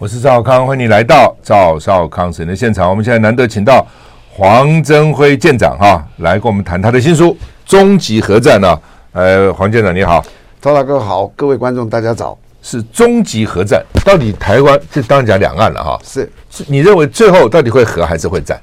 [0.00, 2.88] 我是赵少康，欢迎你来到赵少康神的现场。
[2.88, 3.86] 我们现在难得请到
[4.30, 7.34] 黄增辉舰长哈，来跟我们谈他的新书
[7.66, 8.80] 《终极核战》呢。
[9.12, 10.24] 呃，黄舰长你好，
[10.58, 12.38] 赵大哥好，各位观众大家早。
[12.62, 16.00] 是终极核战，到底台湾这当然讲两岸了哈？
[16.02, 18.58] 是，是你认为最后到底会和还是会战？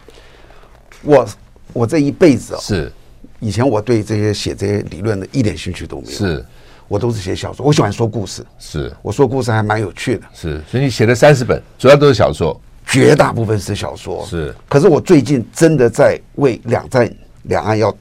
[1.03, 1.23] 我
[1.72, 2.91] 我这一辈子啊、哦，是
[3.39, 6.17] 以前我对这些写这些理论的一点兴趣都没有。
[6.17, 6.45] 是。
[6.87, 8.45] 我都是写小说，我喜欢说故事。
[8.57, 10.23] 是，我说故事还蛮有趣的。
[10.33, 14.25] 是，所以你写了三十本，主要都是小说，绝大部分是小说。
[14.25, 17.09] 是，可是我最近真的在为两战、
[17.44, 17.95] 两岸要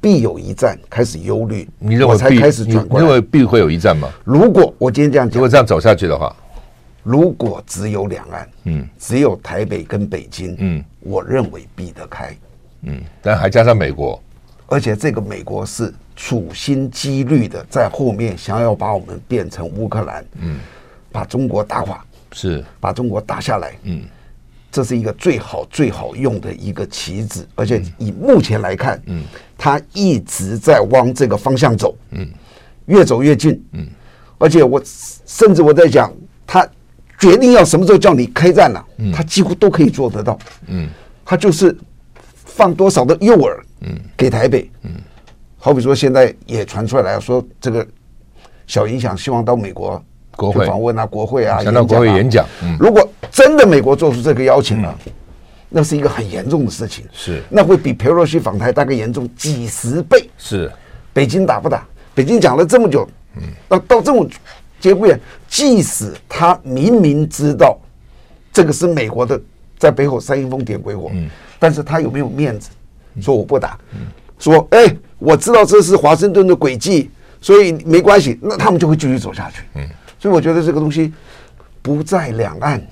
[0.00, 1.68] 必有一战开始忧虑。
[1.78, 3.04] 你认为我才开始转过来？
[3.04, 4.08] 你认为必会有一战吗？
[4.24, 6.34] 如果我今天这样讲，如果这样走下去的话，
[7.02, 12.36] 如果只有两岸，嗯，只有台北跟北京，嗯，我认为避得开，
[12.82, 14.20] 嗯，但还加上美国，
[14.66, 15.92] 而且这个美国是。
[16.18, 20.58] 处心积虑的在后面想要把我们变成乌克兰，嗯，
[21.12, 22.64] 把中国打垮，是。
[22.80, 24.02] 把中国打下来，嗯，
[24.72, 29.24] 这是一个最好最好用的一个棋子，而且以目前来看，嗯，
[29.58, 32.26] 他一直在往这个方向走，嗯，
[32.86, 33.86] 越走越近，嗯，
[34.38, 34.80] 而且我
[35.26, 36.10] 甚至我在讲，
[36.46, 36.66] 他
[37.18, 40.88] 决定要什么时候叫你开战了，嗯，他几乎都可以做得到，嗯，
[41.26, 41.76] 他就是
[42.46, 44.90] 放多少的诱饵，嗯，给台北，嗯。
[45.58, 47.84] 好比说，现在也传出来说这个
[48.66, 50.00] 小影响，希望到美国
[50.36, 52.46] 国会访问啊，国会啊，想到国会演讲。
[52.78, 54.96] 如果真的美国做出这个邀请了，
[55.68, 57.04] 那是一个很严重的事情。
[57.12, 60.30] 是，那会比佩洛西访台大概严重几十倍。
[60.38, 60.70] 是，
[61.12, 61.84] 北京打不打？
[62.14, 64.28] 北京讲了这么久，嗯，到到这种
[64.78, 65.18] 节骨眼，
[65.48, 67.76] 即使他明明知道
[68.52, 69.40] 这个是美国的
[69.78, 72.70] 在背后煽风点鬼火，嗯，但是他有没有面子
[73.20, 73.78] 说我不打？
[73.94, 74.06] 嗯，
[74.38, 74.96] 说哎。
[75.18, 77.10] 我知道这是华盛顿的诡计，
[77.40, 79.62] 所以没关系，那他们就会继续走下去。
[79.74, 79.88] 嗯，
[80.20, 81.10] 所以我觉得这个东西
[81.80, 82.86] 不在两岸，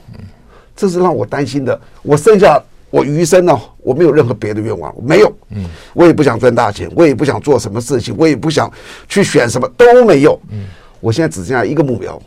[0.75, 1.79] 这是让我担心的。
[2.01, 2.59] 我剩下
[2.89, 5.31] 我余生呢，我没有任何别的愿望，没有。
[5.51, 8.73] 嗯，我也不想赚大钱，我也不想做什么事情，我也不想
[9.07, 10.41] 去选什么，都没有。
[10.49, 10.65] 嗯，
[11.01, 12.19] 我现在只剩下一个目标，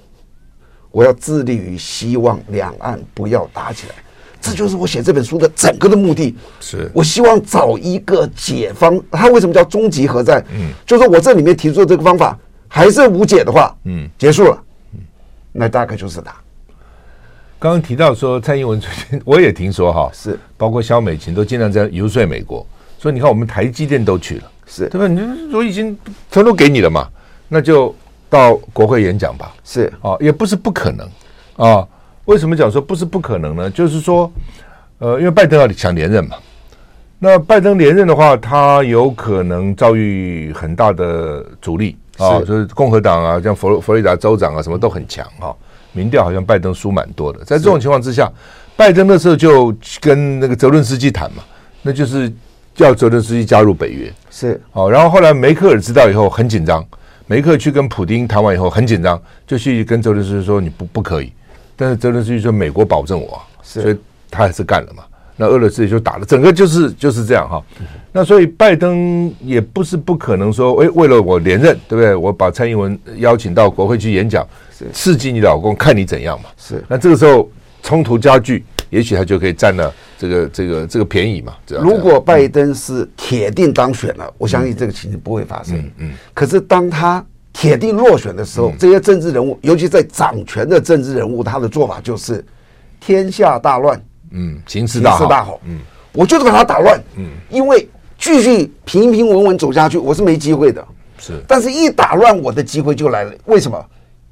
[0.92, 3.96] 我要致力于希望两岸不要打起来。
[4.48, 9.02] 这就是我写这本书的整个的目的，是我希望找一个解方。
[9.12, 10.44] 它为什么叫终极核战？
[10.54, 12.38] 嗯，就是我这里面提出的这个方法
[12.68, 14.64] 还是无解的话，嗯，结束了，
[14.94, 15.00] 嗯，
[15.52, 16.34] 那大概就是它。
[17.60, 22.66] 刚刚提到说蔡英文最近我也听说哈，是包括肖美琴都经常在游说美国，
[23.00, 25.08] 所以你看我们台积电都去了，是对吧？
[25.08, 25.98] 你我已经
[26.32, 27.10] 全都给你了嘛，
[27.48, 27.94] 那就
[28.30, 31.10] 到国会演讲吧，是啊，也不是不可能
[31.56, 31.88] 啊。
[32.28, 33.70] 为什么讲说不是不可能呢？
[33.70, 34.32] 就是说，
[35.00, 36.36] 呃，因为拜登要想连任嘛，
[37.20, 41.98] 那拜登连任的话，他有可能遭遇很大的阻力。
[42.18, 45.56] 啊，就是共和党啊，像佛罗佛罗里达州长啊，什么都很强哈，
[45.94, 47.46] 民调好像拜登输蛮多的。
[47.46, 48.28] 在这种情况之下，
[48.76, 49.72] 拜登那时候就
[50.02, 51.44] 跟那个泽伦斯基谈嘛，
[51.84, 52.30] 那就是
[52.74, 54.12] 叫泽伦斯基加入北约。
[54.32, 54.60] 是。
[54.72, 56.84] 好，然后后来梅克尔知道以后很紧张，
[57.28, 61.32] 梅克尔去跟普丁谈完以后很紧张，就去跟泽伦斯基说你不不可以。
[61.78, 63.96] 但是泽连斯基说美国保证我，所以
[64.30, 65.04] 他还是干了嘛。
[65.40, 67.64] 那俄罗斯也就打了，整个就是就是这样哈。
[68.12, 72.16] 那所以拜登也不是不可能说，诶，为了我连任，对不对？
[72.16, 74.44] 我把蔡英文邀请到国会去演讲，
[74.92, 76.50] 刺激你老公，看你怎样嘛。
[76.58, 76.84] 是。
[76.88, 77.48] 那这个时候
[77.84, 81.54] 冲突加剧，也许他就可以占了这个这个这个便宜嘛。
[81.84, 85.78] 如果拜登是铁定当选了，我相信这个情形不会发生。
[86.00, 86.14] 嗯。
[86.34, 87.24] 可是当他
[87.60, 92.46] 铁定落选的时候，这些政治人物，尤其在掌权的政治人物，他的做法就是
[93.00, 94.00] 天下大乱，
[94.30, 95.80] 嗯，形势大好，嗯，
[96.14, 100.88] 我就是把他打乱，嗯，因为继续平平稳稳走下去，我是没机会的，
[101.18, 103.34] 是，但是一打乱，我的机会就来了。
[103.46, 103.84] 为什么？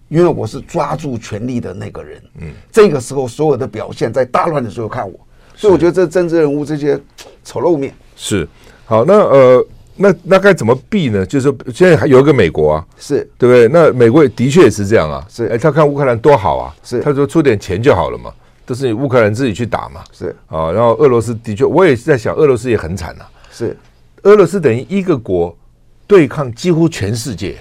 [0.08, 5.20] 因为我是抓住权力的那个人，嗯，这个时候所有的表现在大乱的时候看我，
[5.56, 6.96] 所以我觉得这政治人物这些
[7.44, 8.48] 丑陋面是
[8.86, 9.04] 好。
[9.04, 9.66] 那呃。
[9.98, 11.26] 那那该怎么避呢？
[11.26, 13.68] 就是说现在还有一个美国啊，是对不对？
[13.70, 18.34] 那美国也的确也是这样啊，是哎，他看乌克兰多好啊，是他说出点钱就好了嘛，
[18.66, 20.72] 都是乌克兰自己去打嘛，是啊。
[20.72, 23.78] 然后俄罗斯的确，我也是在想，俄罗斯也很惨呐，是
[24.24, 25.56] 俄罗斯等于一个国
[26.06, 27.58] 对抗几乎全世界，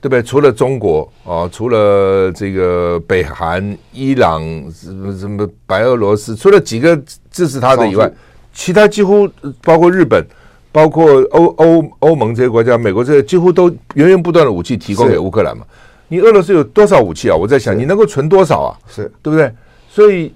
[0.00, 0.22] 对不对？
[0.22, 4.42] 除了中国啊，除了这个北韩、伊朗
[4.72, 6.96] 什么什么白俄罗斯，除了几个
[7.30, 8.10] 支持他的以外，
[8.54, 9.28] 其他几乎
[9.62, 10.24] 包括日本、
[10.70, 15.64] 包括欧欧欧盟这些国家，美国这些几乎都源源不断的武器提供给乌克兰嘛。
[16.08, 17.36] 你俄罗斯有多少武器啊？
[17.36, 18.78] 我在想，你能够存多少啊？
[18.88, 19.52] 是对不对？
[19.90, 20.32] 所以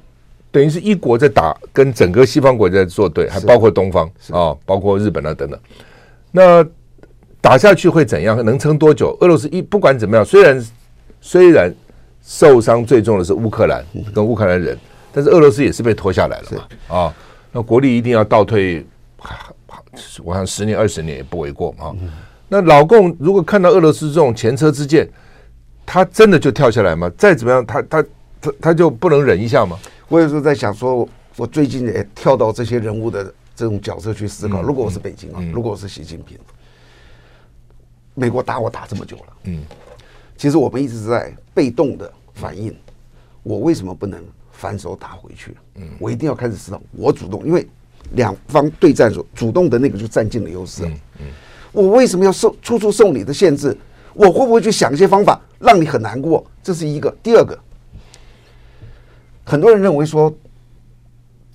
[0.50, 5.58] 等于是一国在打，跟整个西方国家在作对，还包括东方啊，包括日本啊等等。
[6.30, 6.64] 那
[7.40, 8.44] 打下去会怎样？
[8.44, 9.16] 能撑多久？
[9.20, 10.64] 俄罗斯一不管怎么样，虽然
[11.20, 11.74] 虽然
[12.22, 13.84] 受伤最重的是乌克兰
[14.14, 14.78] 跟乌克兰人，
[15.12, 17.14] 但是俄罗斯也是被拖下来了嘛啊！
[17.50, 18.84] 那国力一定要倒退，
[20.22, 21.94] 我想十年二十年也不为过嘛。
[22.48, 25.08] 那老共如果看到俄罗斯这种前车之鉴，
[25.86, 27.10] 他真的就跳下来吗？
[27.16, 28.04] 再怎么样，他他
[28.40, 29.78] 他他就不能忍一下吗？
[30.08, 34.62] 我有时候在想说，我最近也跳到这些人物的这种角色去思考。
[34.62, 36.38] 如果我是北京啊，如果我是习近平。
[38.14, 39.62] 美国打我打这么久了，嗯，
[40.36, 42.76] 其实我们一直在被动的反应，
[43.42, 45.56] 我为什么不能反手打回去？
[45.76, 47.66] 嗯，我一定要开始思考，我主动，因为
[48.12, 50.84] 两方对战时主动的那个就占尽了优势。
[51.18, 51.26] 嗯，
[51.72, 53.76] 我为什么要受处处受你的限制？
[54.14, 56.44] 我会不会去想一些方法让你很难过？
[56.62, 57.10] 这是一个。
[57.22, 57.58] 第二个，
[59.44, 60.30] 很多人认为说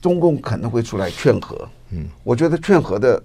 [0.02, 3.22] 中共可能会出来劝和，嗯，我觉得劝和的，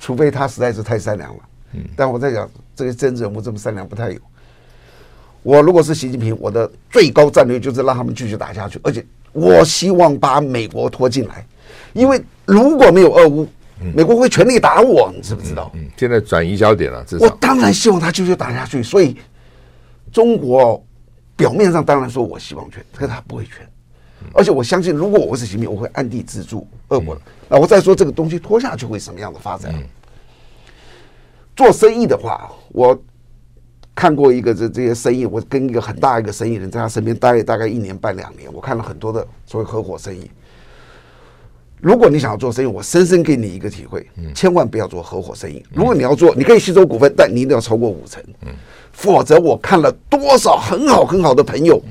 [0.00, 1.42] 除非他实在是太善良了。
[1.74, 4.18] 嗯但我在讲这些政治人物这么善良不太有。
[5.42, 11.46] 我如果是习近平，我的最高战略就是让他们继续打下去，而且我希望把美国拖进来，
[11.94, 13.48] 因为如果没有俄乌，
[13.94, 15.70] 美国会全力打我，你知不知道？
[15.74, 18.82] 嗯，现在转移焦点了，我当然希望他继续打下去。
[18.82, 19.16] 所以
[20.12, 20.84] 中国
[21.36, 23.66] 表面上当然说我希望全，可是他不会全。
[24.32, 27.20] 而且我相信，如果我是习近平，我会暗地资助俄国的。
[27.48, 29.74] 那我再说这个东西拖下去会什么样的发展？
[31.54, 32.98] 做生意的话，我
[33.94, 40.30] 看过一个这这些生意，我跟一个很大一个生意人在他身边待了大概一年半两年，我看了很多的所谓合伙生意。
[41.80, 45.62] 如果你想要做生意，我深深给你一个体会，千万不要做合伙生意。
[45.74, 48.22] 如果你要做，你可以吸收股份，但你一定要超过五成，
[48.92, 51.82] 否则我看了多少很好很好的朋友，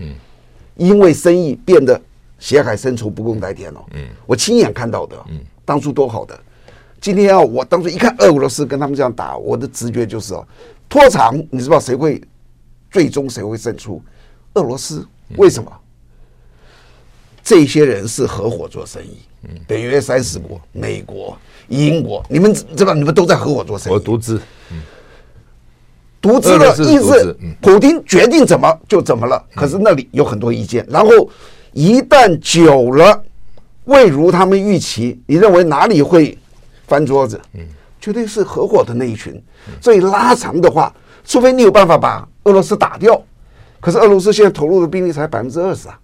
[0.76, 2.02] 因为生意变得
[2.40, 3.86] 血海深仇不共戴天了。
[4.26, 5.16] 我亲眼看到的，
[5.64, 6.40] 当初多好的。
[7.00, 10.48] 今天啊，我当初一看俄罗斯跟他们这样打，我的直觉就是哦，
[10.90, 12.22] 拖长，你知道谁会
[12.90, 14.02] 最终谁会胜出？
[14.54, 15.72] 俄罗斯为什么？
[17.44, 19.18] 这些人是合伙做生意，
[19.68, 21.38] 北约三十国、美国、
[21.68, 23.96] 英国，你们知道你们都在合伙做生意。
[23.96, 24.40] 我独资，
[26.22, 29.44] 独资的意思，普京决定怎么就怎么了。
[29.56, 31.30] 可是那里有很多意见，然后
[31.72, 33.24] 一旦久了
[33.86, 36.38] 未如他们预期，你认为哪里会？
[36.86, 37.62] 翻桌子，嗯，
[38.00, 39.42] 绝对是合伙的那一群。
[39.82, 40.94] 所以拉长的话，
[41.24, 43.20] 除非你有办法把俄罗斯打掉，
[43.80, 46.03] 可是俄罗斯现在投入的兵力才百分之二十啊，嗯，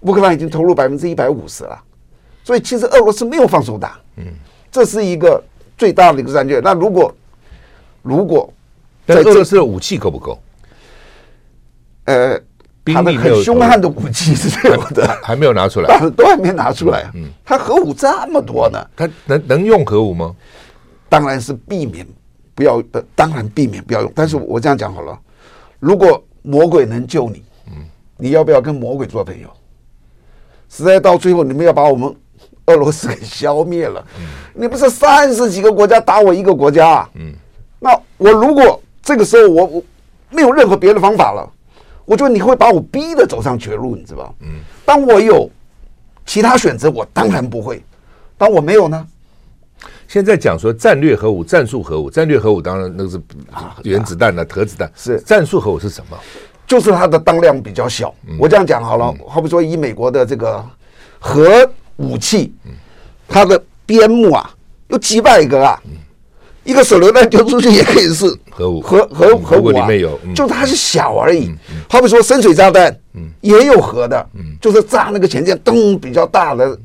[0.00, 1.80] 乌克兰已经投入百分之一百五十了，
[2.44, 4.24] 所以其实俄罗斯没有放手打，嗯，
[4.70, 5.42] 这是一个
[5.76, 6.60] 最大的一个战略。
[6.60, 7.14] 那如果
[8.02, 8.52] 如果
[9.06, 10.38] 在俄罗斯的武器够不够？
[12.04, 12.40] 呃。
[12.90, 17.10] 他们很凶悍的武器是这样的，还，还没有拿出来， 都还没拿出来。
[17.12, 20.34] 嗯，他核武这么多呢，他能能用核武吗？
[21.06, 22.06] 当然是避免
[22.54, 22.82] 不要，
[23.14, 24.10] 当然避免不要用。
[24.16, 25.20] 但是我这样讲好了，
[25.78, 27.84] 如果魔鬼能救你，嗯，
[28.16, 29.50] 你要不要跟魔鬼做朋友？
[30.68, 32.14] 实在到最后，你们要把我们
[32.66, 37.10] 俄罗斯给消灭了，嗯，你不是三十几个国家打我一个国家啊？
[37.14, 37.32] 嗯，
[37.78, 39.84] 那我如果这个时候我我
[40.30, 41.50] 没有任何别的方法了。
[42.04, 44.34] 我觉得你会把我逼得走上绝路，你知道？
[44.40, 44.60] 嗯。
[44.86, 45.50] 当我有
[46.24, 47.84] 其他选择，我当然不会。
[48.38, 49.06] 当我没有呢？
[50.06, 53.20] 现在讲说战略核武、战术核武，战略核武当然那个是
[53.82, 54.90] 原子弹的核子弹。
[54.96, 56.16] 是战术核武是什么？
[56.68, 58.14] 就是它的当量比较小。
[58.38, 60.64] 我这样讲好了，好比说以美国的这个
[61.18, 62.52] 核武器，
[63.26, 64.48] 它的边牧啊
[64.88, 65.82] 有几百个啊。
[66.64, 71.50] 一个手榴弹丢出去也可以是核武，核核核武里面有，就它是小而已。
[71.88, 72.94] 好比说深水炸弹，
[73.40, 74.28] 也有核的，
[74.60, 76.78] 就是炸那个前舰，咚比较大的。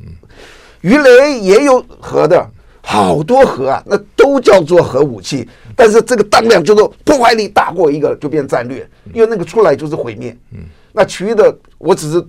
[0.79, 2.49] 鱼雷也有核的，
[2.81, 5.49] 好多核啊，那都叫做核武器。
[5.75, 10.35] 但是这个当量就是破坏力大过一个就变战略，因为那个出来就是毁灭。
[10.51, 10.59] 嗯
[10.91, 12.25] 那其余的我只是。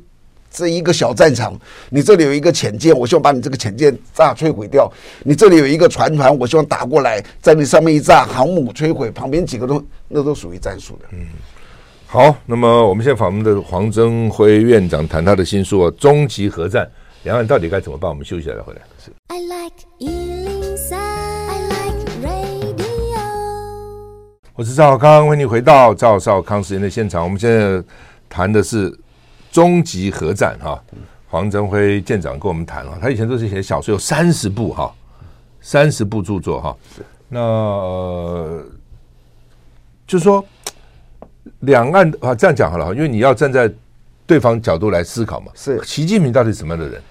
[0.57, 1.59] 这一个小战场，
[1.91, 4.89] 你这里有一个潜舰，我希望把你这个潜舰炸摧毁掉。
[5.25, 11.09] 你这里有一个船团，我希望打过来，在你上面一炸，航母摧毁，旁边几个都那都属于战术的。
[11.11, 11.27] 嗯，
[12.07, 16.89] 好，那么我们现在访问的黄征辉院长谈他的新书《终极核战：
[17.25, 18.09] 两岸到底该怎么办》。
[18.13, 18.81] 我们休息一下再回来。
[19.05, 19.11] 是。
[19.27, 19.75] I like
[24.56, 27.25] 我是赵少康，欢迎你回到赵少康时间的现场。
[27.25, 27.82] 我们现在
[28.28, 28.96] 谈的是
[29.50, 30.80] 终极核战哈。
[31.28, 34.94] 黄镇辉舰长跟我们谈啊，他以前都是写小说，有三十部哈，
[35.61, 36.76] 三十部著作哈。
[37.28, 38.64] 那呃，
[40.06, 40.44] 就是说
[41.61, 43.68] 两岸啊，这样讲好了，因为你要站在
[44.25, 45.50] 对方角度来思考嘛。
[45.56, 47.02] 是习近平到底是什么样的人？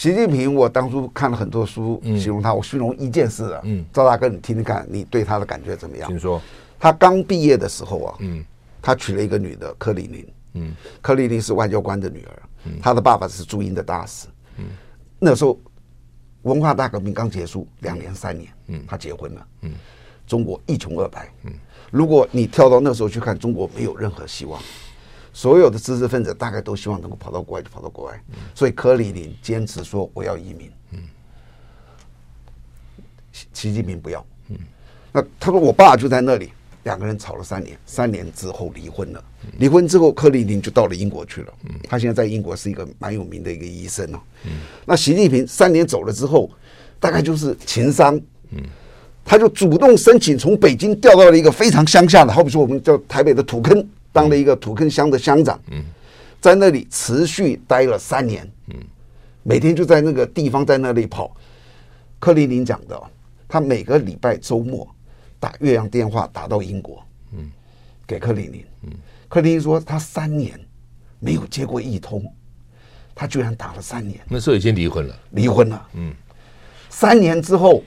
[0.00, 3.60] 习近平，我当初看了很多书形容他，我形容一件事啊。
[3.64, 6.08] 嗯，赵大哥，你听听看，你对他的感觉怎么样？
[6.08, 6.40] 听说
[6.78, 8.42] 他刚毕业的时候啊，嗯，
[8.80, 10.26] 他娶了一个女的，柯丽玲。
[10.54, 14.26] 嗯，柯丽玲是外交官的女儿，嗯，他的爸爸是驻英的大使。
[14.56, 14.64] 嗯，
[15.18, 15.60] 那时候
[16.44, 19.46] 文化大革命刚结束两年三年，嗯，他结婚了。
[19.60, 19.72] 嗯，
[20.26, 21.30] 中国一穷二白。
[21.44, 21.52] 嗯，
[21.90, 24.58] 如果你跳到那时候去看，中国没有任何希望。
[25.40, 28.22] 所有的知识分子大概都希望能够跑到国外，就跑到国外。
[28.54, 30.70] 所以柯丽玲坚持说我要移民。
[30.92, 30.98] 嗯，
[33.32, 34.22] 习习近平不要。
[34.50, 34.58] 嗯，
[35.10, 39.24] 那他说我爸就在那里，两个人吵了三年，三年之后离婚了。
[39.56, 41.54] 离婚之后，柯丽玲就到了英国去了。
[41.64, 44.20] 嗯，他现在在英国是一个蛮有名的一个医生哦。
[44.44, 44.50] 嗯，
[44.84, 46.50] 那习近平三年走了之后，
[46.98, 48.14] 大概就是情商。
[48.50, 48.62] 嗯，
[49.24, 53.88] 他就主动申请从北京调到了一个非常乡下的，好比说我们叫台北的土坑。
[54.12, 55.60] 当了一个土坑乡的乡长，
[56.40, 58.50] 在那里持续待了三年，
[59.42, 61.34] 每天就在那个地方在那里跑。
[62.18, 63.00] 克林林讲的，
[63.48, 64.86] 他每个礼拜周末
[65.38, 67.04] 打岳阳电话打到英国，
[68.06, 68.64] 给柯丽玲，
[69.28, 70.58] 柯丽玲说他三年
[71.18, 72.24] 没有接过一通，
[73.14, 74.20] 他居然打了三年。
[74.28, 75.88] 那时候已经离婚了，离婚了。
[75.94, 76.12] 嗯，
[76.88, 77.82] 三年之后，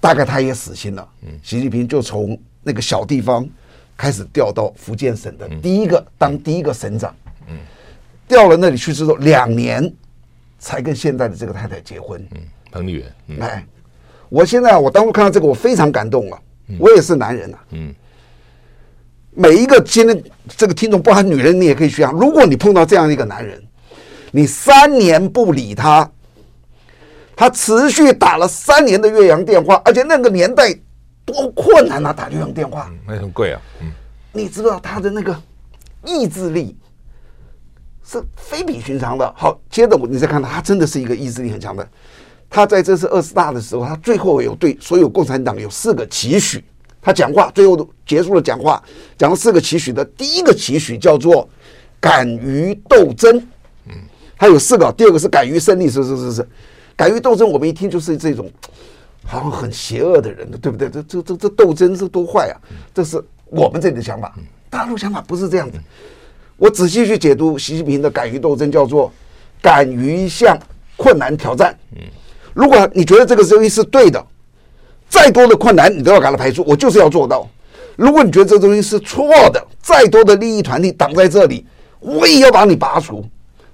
[0.00, 1.08] 大概他也死心了。
[1.22, 3.48] 嗯，习近平就从那个小地方。
[4.00, 7.14] 开始调到福建省的第一个当第一个省长，
[7.48, 7.58] 嗯，
[8.26, 9.92] 调了那里去之后，两年
[10.58, 12.40] 才跟现在的这个太太结婚，嗯，
[12.72, 13.62] 彭丽媛，哎，
[14.30, 16.40] 我现在我当初看到这个，我非常感动啊，
[16.78, 17.94] 我也是男人呐，嗯，
[19.32, 23.62] 每一个今天这个听众，包含女人，你也可以去想，如果你碰到这样一个男人，
[24.30, 26.10] 你三年不理他，
[27.36, 30.74] 他持续打了三年的岳阳电话，而且那个年代。
[31.30, 32.12] 多困难啊！
[32.12, 33.60] 打这种电话，那很贵啊。
[33.80, 33.90] 嗯，
[34.32, 35.34] 你知道他的那个
[36.04, 36.76] 意志力
[38.04, 39.32] 是非比寻常的。
[39.36, 41.88] 好，接着我你再看他，他真的是一个意志力很强的。
[42.48, 46.64] 他在这次二十大的时候，他最后有对所有共产党有四个期许。
[47.00, 48.82] 他讲话最后都结束了讲话，
[49.16, 50.04] 讲了四个期许的。
[50.04, 51.48] 第一个期许叫做
[51.98, 53.38] 敢于斗争。
[53.86, 53.94] 嗯，
[54.36, 54.92] 他有四个。
[54.92, 56.48] 第二个是敢于胜利，是是是是，
[56.96, 57.48] 敢于斗争。
[57.48, 58.50] 我们一听就是这种。
[59.24, 60.88] 好像很邪恶的人的，对不对？
[60.88, 62.56] 这这这这斗争是多坏啊！
[62.94, 64.34] 这是我们这里的想法，
[64.68, 65.78] 大陆想法不是这样子。
[66.56, 69.12] 我仔细去解读习近平的敢于斗争，叫做
[69.62, 70.58] 敢于向
[70.96, 71.76] 困难挑战。
[72.52, 74.24] 如果你觉得这个东西是对的，
[75.08, 77.48] 再多的困难你都要把它排除，我就是要做到。
[77.96, 81.66] 如果你觉得这东西是错的，再多的利益团体挡在这里，
[81.98, 83.24] 我也要把你拔除。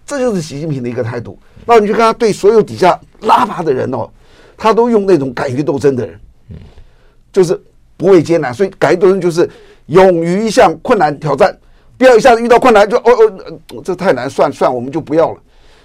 [0.05, 1.39] 这就是习近平的一个态度。
[1.65, 4.09] 那你就看他对所有底下拉拔的人哦。
[4.57, 6.19] 他都用那种敢于斗争的人，
[7.33, 7.61] 就是
[7.97, 9.49] 不畏艰难，所以敢于斗争就是
[9.87, 11.57] 勇于向困难挑战，
[11.99, 13.13] 不要一下子遇到困难就哦
[13.75, 15.41] 哦，这太难，算算我们就不要了。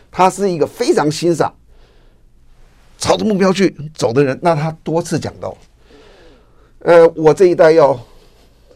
[0.10, 1.54] 他是一个非常欣赏
[2.98, 4.38] 朝着目标去走的人。
[4.42, 5.56] 那他多次讲到，
[6.80, 7.98] 呃，我这一代要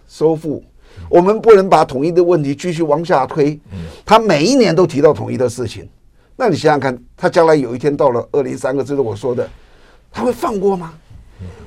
[0.07, 0.63] 收复，
[1.09, 3.59] 我们不能把统一的问题继续往下推。
[4.05, 5.87] 他每一年都提到统一的事情，
[6.37, 9.49] 那你想想看，他将来有一天到了二零三个，这是我说的。
[10.15, 10.93] 他会放过吗？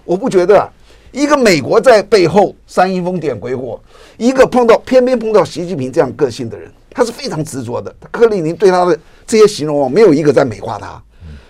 [0.05, 0.73] 我不觉得。
[1.11, 3.81] 一个美国在背后煽阴风点鬼火，
[4.19, 7.93] 一个碰到偏偏碰到习近平这样个性的人，他是非常执着的。
[8.11, 11.03] 克里宁对他的这些形容哦，没有一个在美化他。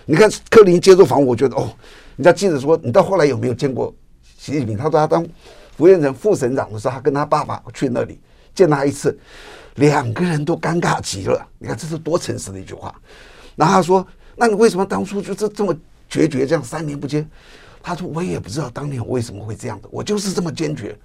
[0.05, 1.69] 你看柯丽玲接受访问，我觉得哦，
[2.15, 3.93] 人家记者说你到后来有没有见过
[4.37, 4.77] 习近平？
[4.77, 5.27] 他说他当
[5.75, 8.17] 福建省副省长的时候，他跟他爸爸去那里
[8.55, 9.15] 见他一次，
[9.75, 11.45] 两个人都尴尬极了。
[11.57, 12.95] 你看这是多诚实的一句话。
[13.57, 15.75] 然后他说：“那你为什么当初就是这么？”
[16.09, 17.29] 决绝这样三年不见，
[17.83, 20.97] 他说我也不知道当年我为什么会这样的，我就是这么坚决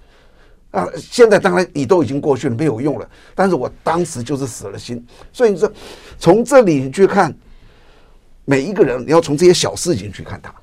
[0.71, 0.87] 啊！
[0.97, 5.05] 现在当然你都已经过去了，没有用了，但是我当时就是死了心。
[5.31, 5.71] 所以你说
[6.17, 7.33] 从这里去看
[8.43, 10.53] 每一个人，你要从这些小事情去看他。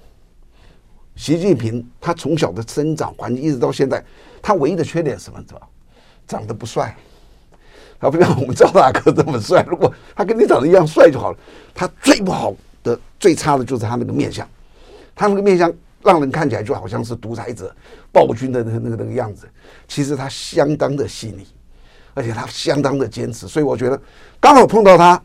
[1.15, 4.05] 习近平他从小的生长环境一直到现在，
[4.43, 5.41] 他唯一的缺点是什么？
[5.47, 5.69] 知道
[6.27, 6.97] 长得不帅，
[8.01, 9.65] 他不像我们赵大哥这么帅。
[9.69, 11.39] 如果他跟你长得一样帅就好了。
[11.75, 12.55] 他最不好。
[12.83, 14.49] 的最差的就是他那个面相，
[15.15, 15.73] 他那个面相
[16.03, 17.75] 让人看起来就好像是独裁者、
[18.11, 19.49] 暴君的那个那个那个样子。
[19.87, 21.47] 其实他相当的细腻，
[22.15, 23.47] 而且他相当的坚持。
[23.47, 24.01] 所以我觉得
[24.41, 25.23] 刚好碰到他，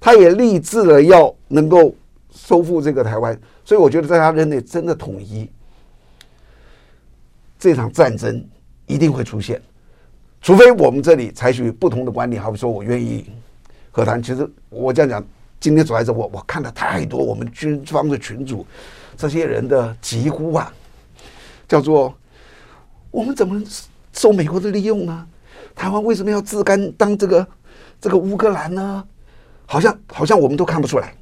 [0.00, 1.94] 他也立志了要能够
[2.30, 3.38] 收复这个台湾。
[3.64, 5.48] 所以我觉得在他任内真的统一，
[7.58, 8.42] 这场战争
[8.86, 9.60] 一定会出现，
[10.40, 13.26] 除非我们这里采取不同的观点，好比说我愿意
[13.90, 14.22] 和谈。
[14.22, 15.24] 其实我这样讲，
[15.60, 18.66] 今天走在这，我我看了太多我们军方的群组，
[19.16, 20.72] 这些人的疾呼啊，
[21.66, 22.14] 叫做
[23.10, 23.66] 我们怎么能
[24.12, 25.26] 受美国的利用呢？
[25.74, 27.46] 台湾为什么要自甘当这个
[28.00, 29.04] 这个乌克兰呢？
[29.66, 31.14] 好像好像我们都看不出来，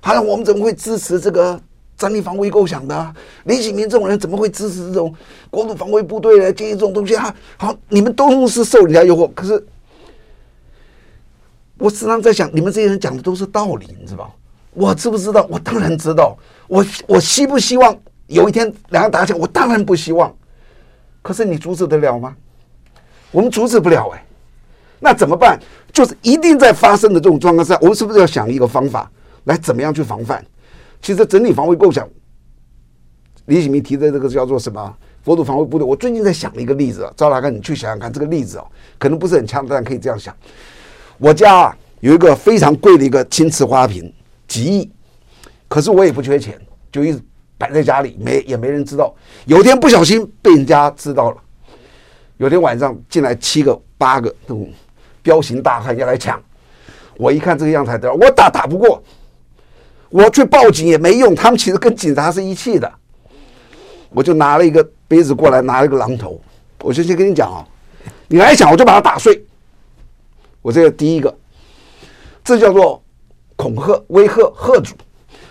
[0.00, 1.60] 好像我们怎么会支持这个？
[1.96, 3.14] 战力防卫构想的、
[3.44, 5.14] 李启明这种人怎么会支持这种
[5.48, 7.32] 国土防卫部队来建议这种东西啊？
[7.56, 9.30] 好，你们都是受人家诱惑。
[9.32, 9.64] 可是
[11.78, 14.30] 我时常在想，你们这些人讲的都是道理，你知道吗？
[14.72, 15.46] 我知不知道？
[15.50, 16.36] 我当然知道。
[16.66, 19.38] 我我希不希望有一天两个打起来？
[19.38, 20.34] 我当然不希望。
[21.22, 22.34] 可是你阻止得了吗？
[23.30, 24.24] 我们阻止不了哎、
[25.00, 25.58] 那怎么办？
[25.92, 29.10] 就是一定在发生的这种状况下，我们是不是要想一个方法
[29.44, 30.44] 来怎么样去防范？
[31.02, 32.08] 其实整体防卫构想，
[33.46, 34.96] 李启明提的这个叫做什么？
[35.22, 35.86] 佛土防卫部队。
[35.86, 38.66] 我最近在想了一个例子啊，赵大哥，你去想想看，这个例子哦，
[38.98, 40.34] 可能不是很强，但可以这样想。
[41.18, 44.12] 我家啊有一个非常贵的一个青瓷花瓶，
[44.48, 44.90] 几亿，
[45.68, 47.20] 可是我也不缺钱，就一直
[47.56, 49.14] 摆在家里，没也没人知道。
[49.46, 51.36] 有天不小心被人家知道了，
[52.38, 54.68] 有天晚上进来七个八个那种
[55.22, 56.42] 彪形大汉要来抢，
[57.16, 59.02] 我一看这个样子，我打打不过。
[60.10, 62.92] 我去报警也没用，他们其实跟警察是一气的。
[64.10, 66.40] 我就拿了一个杯子过来，拿了一个榔头，
[66.82, 67.66] 我就先跟你讲啊，
[68.28, 69.44] 你来抢我就把它打碎。
[70.64, 71.36] 我这个第一个，
[72.42, 73.02] 这叫做
[73.54, 74.94] 恐吓、威吓、吓阻。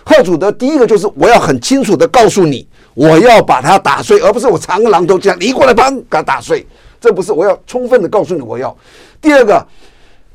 [0.04, 6.66] 吓阻的第一个就是我要很清楚的告诉你，我要把它打碎，而不是我藏个榔头这样你过来帮给它打碎。
[7.00, 8.76] 这不是，我要充分的告诉你我要。
[9.20, 9.64] 第二个，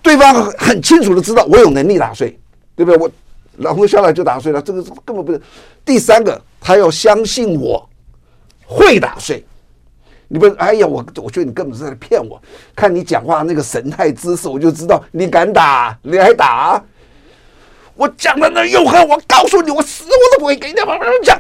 [0.02, 2.40] 对方很清楚的知道我有能力打碎，
[2.78, 2.98] 对不对？
[2.98, 3.12] 我。
[3.58, 5.42] 然后下来就打碎了，这个根本不是。
[5.84, 7.90] 第三个，他要相信我
[8.66, 9.46] 会打碎。
[10.32, 12.40] 你不是，哎呀，我我觉得你根本是在骗我。
[12.76, 16.82] 看你讲话那个神态姿势，我就知道你敢打，你还打。
[17.96, 21.38] 我讲的那又狠，我告诉你，我死我都不会给你慢慢讲。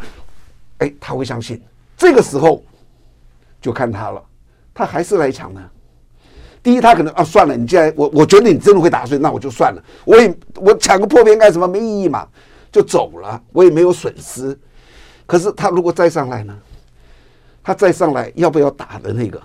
[0.79, 1.61] 哎，他会相信。
[1.95, 2.63] 这个时候
[3.61, 4.21] 就看他了，
[4.73, 5.61] 他还是来抢呢。
[6.63, 9.83] 第一，他可能啊，算了，你既然我我觉得你真的会打碎，那我就算了。
[10.03, 11.67] 我也我抢个破片干什么？
[11.67, 12.27] 没意义嘛，
[12.71, 14.57] 就走了，我也没有损失。
[15.27, 16.57] 可是他如果再上来呢？
[17.69, 19.39] 他再上来要不要打的那个，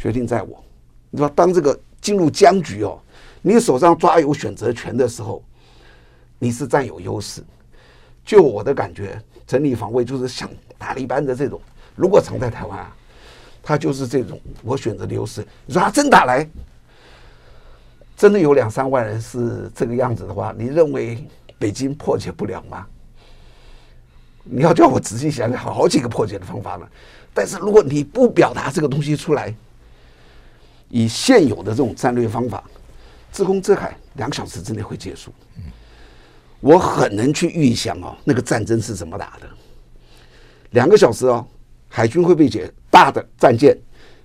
[0.00, 0.64] 决定在我。
[1.10, 2.98] 你说当这个进入僵局哦，
[3.42, 5.44] 你手上抓有选择权的时候，
[6.38, 7.44] 你是占有优势。
[8.24, 11.60] 就我的感觉，整理防卫就是像打一般的这种，
[11.94, 12.96] 如果藏在台湾啊。
[13.62, 15.46] 他就是这种，我选择的优势。
[15.66, 16.48] 你说他真打来，
[18.16, 21.22] 真的有两三万人是这个样子的话，你认为
[21.58, 22.86] 北京破解不了吗？
[24.44, 26.86] 你要叫我仔细想想，好几个破解的方法呢。
[27.32, 29.52] 但是如果你不表达这个东西出来，
[30.88, 32.62] 以现有的这种战略方法，
[33.32, 35.32] 自攻自海，两小时之内会结束。
[36.60, 39.48] 我很能去预想哦，那个战争是怎么打的。
[40.70, 41.46] 两个小时哦。
[41.86, 43.78] 海军会被解大的战舰，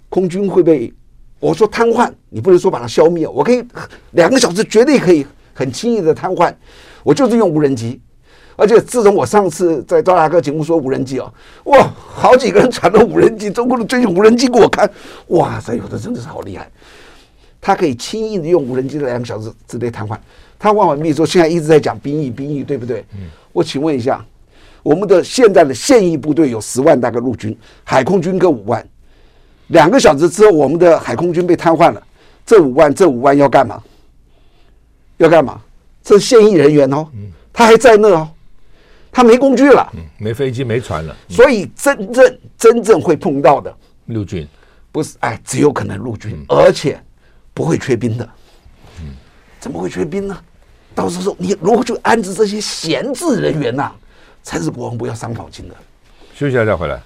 [0.10, 0.92] 空军会被
[1.40, 3.64] 我说瘫痪，你不能说把它消灭，我可以
[4.14, 6.52] 两个小时绝对可以很轻易的瘫痪，
[7.04, 8.02] 我就是用无人机，
[8.60, 11.34] 而且自从我上次在赵大哥节目说无人机哦，
[11.66, 14.90] 哇，好几个人传了无人机，中国的最新无人机给我看，
[15.28, 16.70] 哇塞，有的真的是好厉害，
[17.62, 20.18] 他可以轻易的用无人机在两个小时之内瘫痪，
[20.60, 23.06] 瘫痪完毕之后，现在一直在讲兵役，兵役对不对？
[23.14, 24.24] 嗯，我请问一下。
[24.82, 28.84] 我们的现在的现役部队有十万大概陆军，海空军各五万。
[29.68, 32.02] 两个小时之后，我们的海空军被瘫痪了。
[32.46, 33.84] 这五万，这五万要干嘛？
[35.18, 35.60] 要干嘛？
[36.02, 37.06] 这是现役人员哦，
[37.52, 38.30] 他还在那哦，
[39.12, 41.16] 他没工具了，没飞机，没船了。
[41.28, 44.48] 所以真正真正会碰到的陆军，
[44.92, 47.02] 不是哎，只有可能陆军，而且
[47.54, 48.30] 不会缺兵的。
[49.02, 49.16] 嗯
[49.60, 50.38] 怎么会缺兵呢？
[50.96, 53.92] 到时候你如何去安置这些闲置人员呐？
[54.42, 55.76] 才是国王不要伤脑筋的。
[56.34, 57.02] 休息一下再回来。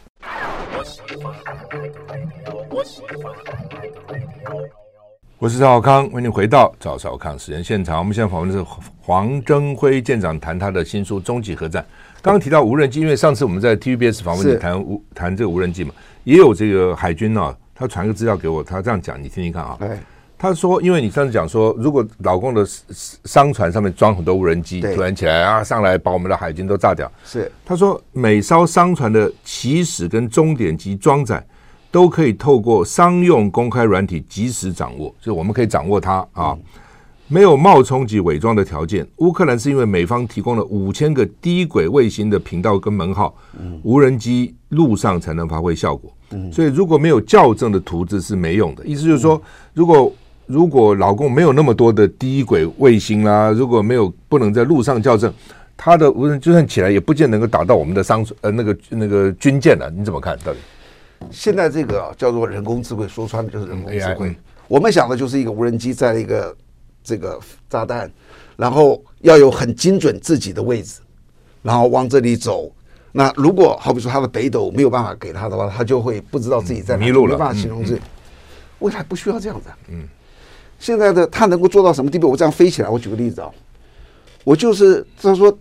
[5.44, 8.00] 我是赵少康，欢迎回到赵少康时间现场。
[8.00, 8.66] 我们现在访问的是
[9.02, 11.84] 黄征辉舰长，谈他的新书《终极核战》。
[12.22, 19.78] 刚刚提到无人机，因为上次我们在 TVBS 访问你谈无谈这个无人机嘛，也有这个海军啊，他传个资料给我，他这样讲，你听听看啊。
[20.38, 22.66] 他说：“因为你上次讲说，如果老公的
[23.26, 31.46] 商船上面装很多无人机，突然起来啊，上来把我们的海军都炸掉。”是他说，每艘商船的起始跟终点及装载
[31.94, 36.58] 都可以透过商用公开软体及时掌握，就我们可以掌握它啊。
[37.28, 39.08] 没有冒充及伪装的条件。
[39.18, 43.36] 乌克兰是因为美方提供了五千个低轨卫星的频道跟门号，
[43.84, 46.12] 无人机路上才能发挥效果。
[46.52, 48.84] 所以如果没有校正的图纸是没用的。
[48.84, 49.40] 意思就是说，
[49.76, 50.12] 如果
[50.48, 55.32] 如果老共没有那么多的低轨卫星啦，如果没有不能在路上校正，
[55.78, 59.92] 他的无人就算起来也不见能够打到我们的商呃那个那个军舰了。
[59.96, 60.36] 你怎么看？
[60.44, 60.60] 到底？
[61.32, 64.36] 现在这个叫做人工智慧，说穿了就是人工智慧。
[64.68, 66.56] 我们想的就是一个无人机在一个
[67.04, 68.12] 这个炸弹，
[68.56, 71.02] 然后要有很精准自己的位置，
[71.62, 72.72] 然后往这里走。
[73.12, 78.02] 那如果好比说他的北斗没有办法给他的话，他就会不知道自己在哪，迷路了，没办法形容自己。
[78.80, 79.70] 未来不需要这样子。
[79.90, 80.08] 嗯。
[80.80, 82.30] 现在的他能够做到什么地步？
[82.30, 83.52] 我这样飞起来，我举个例子啊，
[84.44, 85.56] 我就是他说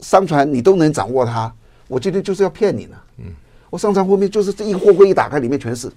[0.00, 1.52] 商船你都能掌握它，
[1.88, 2.96] 我今天就是要骗你呢。
[3.18, 3.24] 嗯。
[3.74, 5.90] 我上船后面就是这一货柜一打开，里面全是，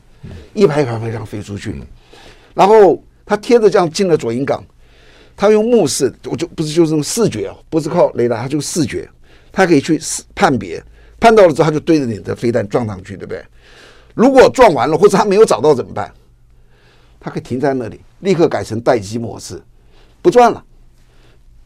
[0.55, 1.79] 一排一排飞这样飞出去。
[2.55, 4.63] 然后他贴着这样进了左营港，
[5.35, 9.07] 他用目视，我就不是就是用视觉哦，不是靠雷达，他就视觉，
[9.51, 10.01] 他可以去
[10.33, 10.83] 判别，
[11.19, 13.45] 判到了之后他就对着你的飞弹撞上去，对不对？
[14.15, 16.11] 如果撞完了或者他没有找到怎么办？
[17.19, 19.61] 他可以停在那里，立刻改成待机模式，
[20.23, 20.65] 不转了。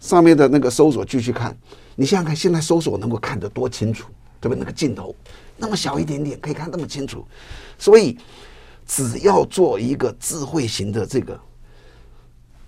[0.01, 1.57] 上面的那个搜索继续看，
[1.95, 4.09] 你想想看，现在搜索能够看得多清楚，
[4.41, 4.59] 对不对？
[4.59, 5.15] 那个镜头。
[5.61, 7.23] 那么小一点点可以看那么清楚，
[7.77, 8.17] 所以
[8.87, 11.39] 只要做一个智慧型的这个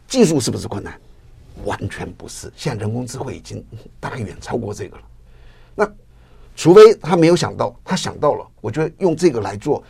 [0.07, 0.93] 技术，是不是困难？
[1.65, 2.53] 完全不是。
[2.55, 3.65] 现在人工智慧已经
[3.99, 5.03] 大概远超过这个了。
[5.73, 5.91] 那
[6.55, 9.83] 除非他没有想到，他想到了，我觉得用这个来做，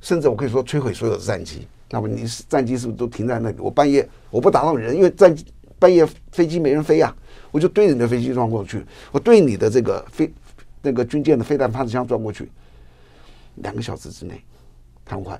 [0.00, 1.68] 甚至我可以说摧毁所有的战机。
[1.90, 3.56] 那么你战机是不是都停在那里？
[3.58, 5.44] 我半夜我不打扰人，因为战机
[5.78, 7.14] 半夜飞机没人飞啊，
[7.50, 8.82] 我就对你的飞机撞过去，
[9.12, 10.32] 我对你的这个飞。
[10.84, 12.48] 那个军舰的飞弹发射枪撞过去，
[13.56, 14.40] 两个小时之内
[15.04, 15.36] 瘫痪。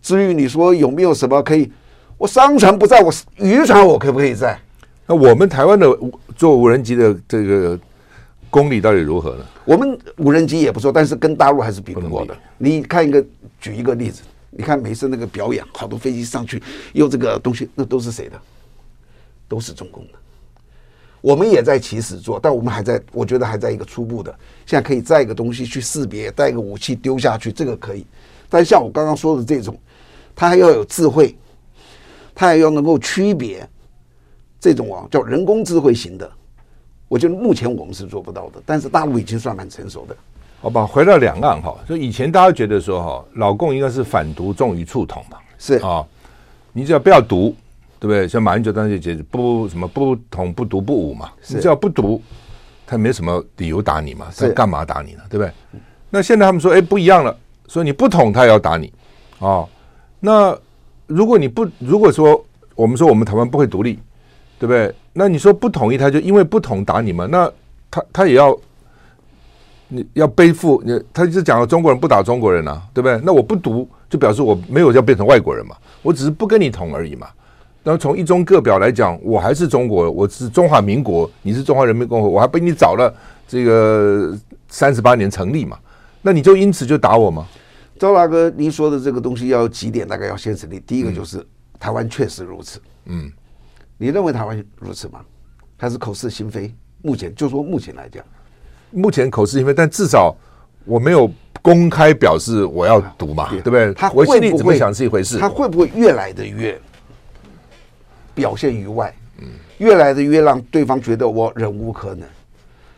[0.00, 1.70] 至于你说有没有什么可以，
[2.16, 4.58] 我商船不在，我渔船我可不可以在？
[5.06, 5.86] 那我们台湾的
[6.34, 7.78] 做无人机的这个
[8.48, 9.44] 功力到底如何呢？
[9.66, 12.34] 我们无人机也不错，但是跟大陆还是比不过的。
[12.56, 13.22] 你看一个，
[13.60, 16.62] 举一个例子，你看每次那个表演，好多飞机上去
[16.94, 18.40] 用这个东西，那都是谁的？
[19.46, 20.18] 都是中共的。
[21.20, 24.34] 我们也在起始做，但我们还在，我觉得还在一个初步的。
[24.64, 28.06] 现在可以载一个东西去识别，带一个武器丢下去，这个可以。
[28.48, 29.78] 但像我刚刚说的这种，
[30.34, 31.36] 它还要有智慧，
[32.34, 33.68] 它还要能够区别
[34.58, 36.30] 这种啊，叫人工智慧型的。
[37.06, 40.16] 我觉得目前我们是做不到的，但是大陆已经算蛮成熟的。
[40.62, 46.06] 好吧，回到两岸哈，就以前大家觉得说哈，老共应该是反独重于促统嘛，是啊，
[46.72, 47.54] 你只要不要独。
[48.00, 48.26] 对不对？
[48.26, 52.20] 像马英九当时就不什么不统不独不武嘛，你只要不独，
[52.86, 55.20] 他没什么理由打你嘛，他干嘛打你呢？
[55.28, 55.52] 对不对？
[56.08, 57.36] 那现在他们说，哎，不一样了，
[57.68, 58.90] 说你不统，他也要打你
[59.38, 59.68] 啊、哦。
[60.18, 60.58] 那
[61.06, 62.42] 如果你不，如果说
[62.74, 63.98] 我们说我们台湾不会独立，
[64.58, 64.92] 对不对？
[65.12, 67.26] 那你说不统一，他就因为不统打你嘛？
[67.26, 67.52] 那
[67.90, 68.58] 他他也要
[69.88, 73.20] 你要背负你，他就讲了中国人不打中国人啊，对不对？
[73.22, 77.28] 那我不独，就表示我没有要变成外国人嘛，我只是不跟你统而已嘛。
[77.82, 83.12] 那从一中各表来讲，我还是中国，我是中华民国，你是中华人民共和国，我还比你早了
[83.48, 84.36] 这个
[84.68, 85.78] 三十八年成立嘛？
[86.20, 87.46] 那你就因此就打我吗？
[87.98, 90.06] 赵大哥，您说的这个东西要几点？
[90.06, 90.78] 大概要先成立。
[90.80, 91.46] 第一个就是、嗯、
[91.78, 92.78] 台湾确实如此。
[93.06, 93.32] 嗯，
[93.96, 95.20] 你认为台湾如此吗？
[95.78, 96.74] 还是口是心非？
[97.00, 98.22] 目前就说目前来讲，
[98.90, 100.36] 目前口是心非，但至少
[100.84, 101.30] 我没有
[101.62, 103.94] 公开表示我要读嘛，对不对？
[103.94, 106.78] 他会不会我心里怎么想是一回事，他会不会越来的越？
[108.40, 112.22] 表现于外，嗯越来的越让对方觉得我忍无可忍。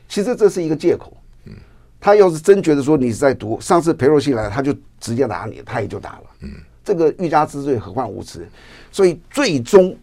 [0.09, 1.13] 其实这是一个借口。
[1.47, 1.53] 嗯
[2.01, 6.25] 他要是真觉得说你是在读，上次裴若曦来，他就直接打你，他也就打了。
[6.43, 6.51] 嗯
[6.85, 8.47] 这个欲加之罪，何患无辞？
[8.93, 9.97] 所以最终，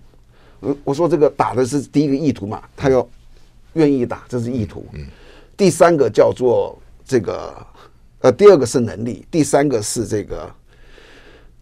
[0.59, 3.07] 我我说这个打的是第一个意图嘛，他要
[3.73, 4.85] 愿意打，这是意图。
[4.93, 5.05] 嗯
[5.57, 7.67] 第三个叫做这个，
[8.21, 10.49] 呃，第二个是能力，第三个是这个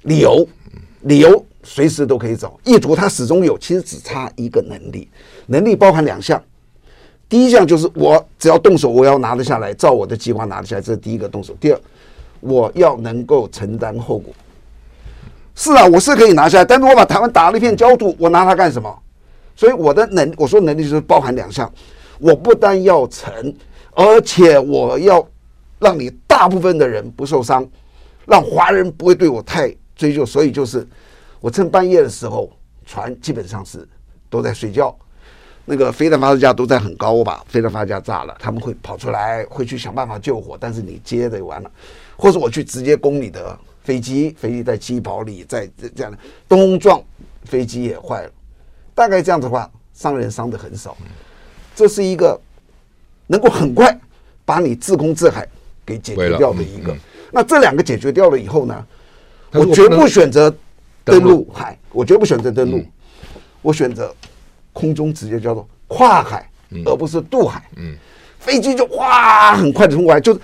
[0.03, 0.47] 理由，
[1.01, 1.43] 理由。
[1.63, 5.09] 随时都可以走意图，它始终有，其实只差一个能力。
[5.47, 6.41] 能力包含两项，
[7.27, 11.53] 第一项就是我只要动手，我要拿得下来，照我的计划拿得下来，这是第一个动手。
[11.59, 11.79] 第二，
[12.39, 14.33] 我要能够承担后果。
[15.55, 18.97] 是啊，我是可以拿下来，但是我把台湾打了一片焦土，我拿它干什么？
[19.53, 21.69] 所以我的能，我说能力就是包含两项，
[22.17, 23.53] 我不但要成，
[23.91, 25.27] 而且我要
[25.79, 27.67] 让你大部分的人不受伤，
[28.25, 30.87] 让华人不会对我太追究，所以就是。
[31.39, 32.51] 我趁半夜的时候，
[32.83, 33.87] 船基本上是
[34.27, 34.93] 都在睡觉，
[35.65, 41.71] 那个飞弹发射架都在很高，我把飞弹发射架炸了，他们会跑出来，会去想办法救火，但是你接着就完了，
[42.15, 46.17] 或者我去直接攻你的飞机，飞机在机堡里，在这样的
[46.49, 46.99] 东撞
[47.43, 48.31] 飞机也坏了，
[48.95, 50.97] 大概这样子的话，伤人伤的很少。
[51.75, 52.37] 这是一个
[53.27, 53.95] 能够很快
[54.43, 55.47] 把你自攻自海
[55.85, 56.97] 给解决掉的一个。
[57.31, 58.83] 那这两个解决掉了以后呢，
[59.51, 60.53] 我绝不选择
[61.03, 62.83] 登陆海，我绝不选择登陆，
[63.61, 64.13] 我选择
[64.73, 66.49] 空中直接叫做跨海，
[66.85, 67.63] 而不是渡海。
[67.77, 67.95] 嗯，
[68.39, 70.37] 飞机就哇很快的冲过来，就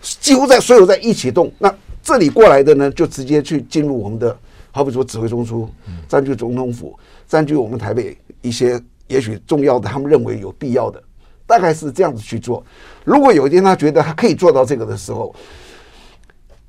[0.00, 1.52] 几乎在所有在一起动。
[1.58, 4.38] 那这里过来的呢，就直接去进入我们的，
[4.70, 5.68] 好比说指挥中枢，
[6.08, 11.02] 占据总统府，占据我们台北一些也许重要的，他们认为有必要的，
[11.46, 12.64] 大概是这样子去做。
[13.04, 15.34] 如果有一天他觉得他可以做到这个的时候，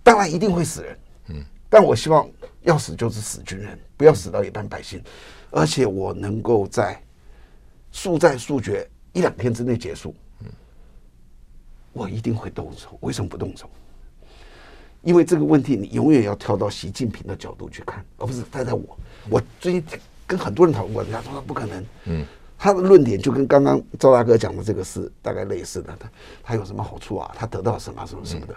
[0.02, 0.98] 当然一定会死人。
[1.68, 2.30] 嗯，但我希望
[2.62, 5.02] 要死就是死军人，不要死到一般百姓，
[5.52, 7.02] 而且我能够在
[7.92, 10.16] 速战速决一两天之内结束。
[10.42, 10.48] 嗯，
[11.94, 12.98] 我一定会动手。
[13.02, 13.70] 为什么不动手？
[15.04, 18.98] 因为这个问题，你永远要跳到习近平的角度去看，而不是站在我。
[19.30, 19.84] 我最近
[20.26, 21.86] 跟很多人讨论过，人家说不可能。
[22.06, 22.26] 嗯，
[22.58, 25.96] 他的论点就跟刚刚赵大哥讲的这个是大概类似的。
[25.98, 26.10] 他
[26.44, 27.34] 他有什么好处啊？
[27.38, 28.56] 他得到什么什么什么的？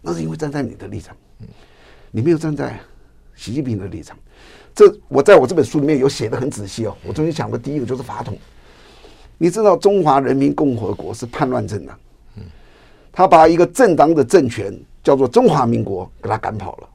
[0.00, 1.16] 那是因为站在你的立场，
[2.10, 2.78] 你没有站在
[3.34, 4.16] 习近平的立场。
[4.74, 6.96] 这我在我这本书里面有写的很仔细哦。
[7.06, 8.38] 我中间讲的第一个就是法统。
[9.38, 11.98] 你知道中华人民共和国是叛乱政党，
[13.10, 14.78] 他把一个正当的政权。
[15.02, 16.88] 叫做中华民国，给他赶跑了。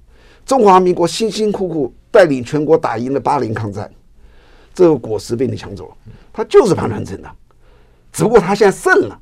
[0.46, 3.92] 中华民国辛辛苦苦带领全国打赢了八年抗战，
[4.76, 5.96] 这个果实被你抢走了。
[6.32, 7.36] 他就是叛乱政党，
[8.14, 9.20] 只不过他现在胜了，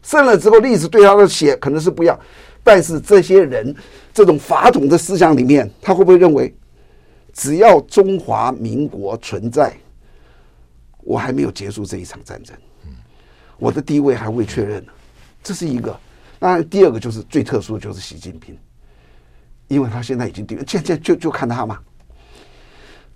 [0.00, 2.16] 胜了之后历史对他的写可能是不一样，
[2.68, 3.74] 但是这些人
[4.12, 6.54] 这种法统的思想里面，他会不会认为，
[7.32, 9.74] 只要中华民国存在，
[10.98, 12.54] 我还没有结束这一场战争，
[13.56, 14.92] 我的地位还未确认呢？
[15.42, 15.98] 这是一个。
[16.38, 18.54] 那第二个就是最特殊就是习近平，
[19.68, 21.80] 因为他现在已经定，现在就就看他嘛。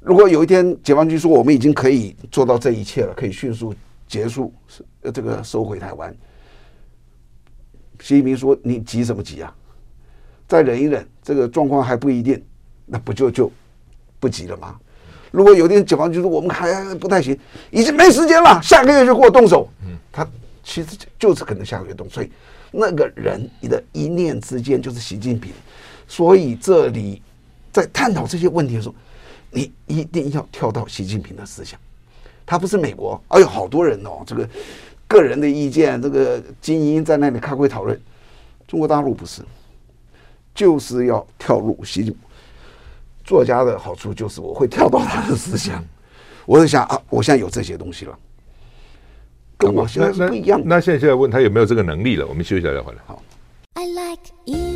[0.00, 3.74] 如果有一天解放军说我们已经可以做到这一切了，可以迅速
[4.08, 4.50] 结束
[5.12, 6.16] 这个收回台湾，
[8.02, 9.54] 习近平说你急什么急啊？
[10.48, 12.42] 再忍一忍，这个状况还不一定，
[12.84, 13.50] 那不就就
[14.18, 14.76] 不急了吗？
[15.30, 17.38] 如果有一天解放军说我们还不太行，
[17.70, 20.28] 已经没时间了，下个月就给我动手，嗯，他
[20.64, 22.30] 其实就是可能下个月动，所以。
[22.74, 25.52] 那个人，你的一念之间就是习近平，
[26.08, 27.20] 所以这里
[27.70, 28.94] 在探讨这些问题的时候，
[29.50, 31.78] 你一定要跳到习近平的思想。
[32.46, 34.48] 他不是美国，哎呦，好多人哦，这个
[35.12, 38.00] 个人的意见，这个精英在那里开会讨论。
[38.66, 39.42] 中国大陆不是，
[40.54, 42.22] 就是要跳入习近平。
[43.22, 45.84] 作家的好处就是我会跳到他的思想，
[46.46, 48.18] 我就想啊，我现在有这些东西了。
[49.58, 50.76] 跟我现在是不一样那。
[50.76, 52.26] 那现在现在问他有没有这个能力了？
[52.26, 52.98] 我们休息一下再回来。
[53.06, 53.22] 好。
[53.74, 54.71] I like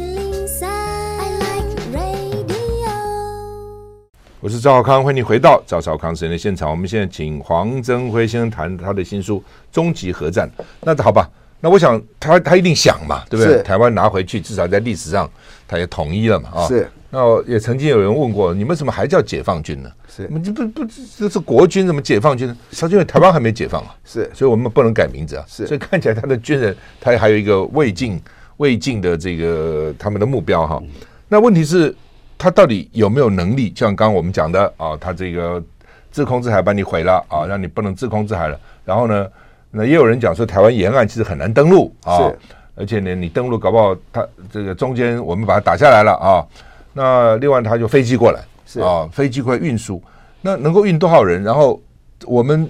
[4.47, 6.71] 我是赵少康，欢迎你回到赵少康时间的现场。
[6.71, 9.41] 我们现在请黄增辉先生谈他的新书
[9.73, 10.49] 《终极核战》。
[10.83, 11.29] 那好吧，
[11.61, 13.61] 那我想他他一定想嘛，对不对？
[13.65, 15.29] 台湾拿回去，至少在历史上
[15.67, 16.69] 他也统一了嘛，啊。
[16.69, 16.89] 是。
[17.11, 19.91] 那也曾经有人问过，你们怎么还叫解放军呢？
[20.09, 20.85] 是，你不不
[21.19, 22.57] 这是国军，怎么解放军呢？
[22.71, 25.45] 他因为台湾还没解放啊，是，所以我们不能改名字啊。
[25.49, 28.23] 是，所以看起来他的军人，他还有一个未尽
[28.59, 30.81] 未尽的这个他们的目标哈。
[31.27, 31.93] 那问题是，
[32.39, 33.73] 他到底有没有能力？
[33.75, 35.63] 像刚刚我们讲的啊，他这个
[36.11, 38.59] 自控制海把你毁了啊，让你不能自控制海了。
[38.85, 39.27] 然后呢，
[39.71, 42.33] 那也有人讲说，台湾沿岸其实很难登陆啊，
[42.75, 46.47] 而且呢，你登陆搞不好，他这个中间我们把它打下来了啊。
[46.93, 50.03] 那另外，他就飞机过来，是啊，飞机过来运输，
[50.41, 51.43] 那能够运多少人？
[51.43, 51.81] 然后
[52.25, 52.69] 我们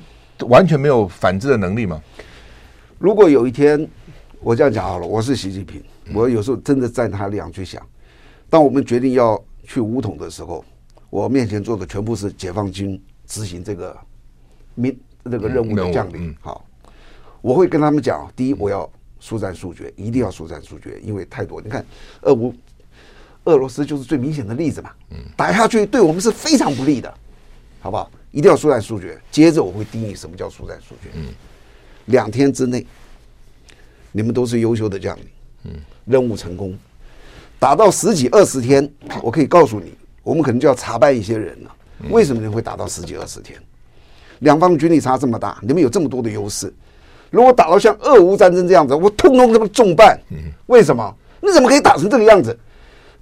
[0.48, 2.00] 完全没有反制的能力吗？
[2.98, 3.86] 如果有一天
[4.40, 5.82] 我这样讲好了，我是习近平，
[6.14, 7.80] 我有时候真的站他立场去想，
[8.48, 10.64] 当我们决定要去武统的时候，
[11.10, 13.96] 我面前坐的全部是解放军执行这个
[14.74, 16.34] 命这个任务的将领。
[16.40, 16.64] 好，
[17.42, 18.88] 我会跟他们讲：第一，我要
[19.20, 21.60] 速战速决，一定要速战速决，因为太多。
[21.60, 21.84] 你看，
[22.22, 22.54] 俄乌。
[23.44, 27.14] 俄罗斯就是最明显的例子嘛，嗯打下去对我们是非常不利的，
[27.78, 28.10] 好不好？
[28.32, 29.16] 一定要速战速决。
[29.30, 31.10] 接着我会定义什么叫速战速决。
[31.14, 31.26] 嗯，
[32.06, 32.84] 两天之内，
[34.10, 35.24] 你们都是优秀的将领，
[35.62, 35.72] 嗯，
[36.06, 36.76] 任务成功，
[37.58, 38.88] 打到十几二十天，
[39.22, 41.70] 我可以告诉你，我们可能就要查办一些人了。
[42.10, 43.58] 为什么人会打到十几二十天？
[44.40, 46.72] 两方军力差这么大，你们有这么多的优势，
[47.30, 50.20] 如果打到像俄乌战争这样子，我通通这么重办。
[50.30, 51.14] 嗯，为什么？
[51.40, 52.56] 你怎么可以打成这个样子？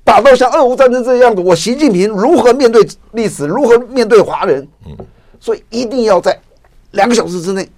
[0.02, 3.46] 打到像俄乌战争这样子，我习近平如何面对历史？
[3.46, 4.66] 如何面对华人？
[5.38, 6.38] 所以一定要在
[6.90, 7.68] 两个小时之内。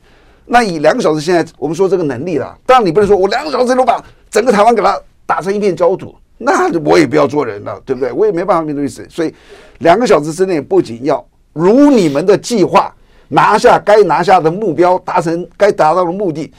[0.46, 8.12] 那以两个小时，现在我们说这个能力了，当然你不能说我两个小时都把整个台湾给它打成一片焦土，那我也不要做人了，对不对？
[8.12, 9.06] 我也没办法面对死。
[9.08, 9.34] 所以
[9.78, 12.94] 两个小时之内，不仅要如你们的计划
[13.28, 16.52] 拿下该拿下的目标，达成该达到的目的，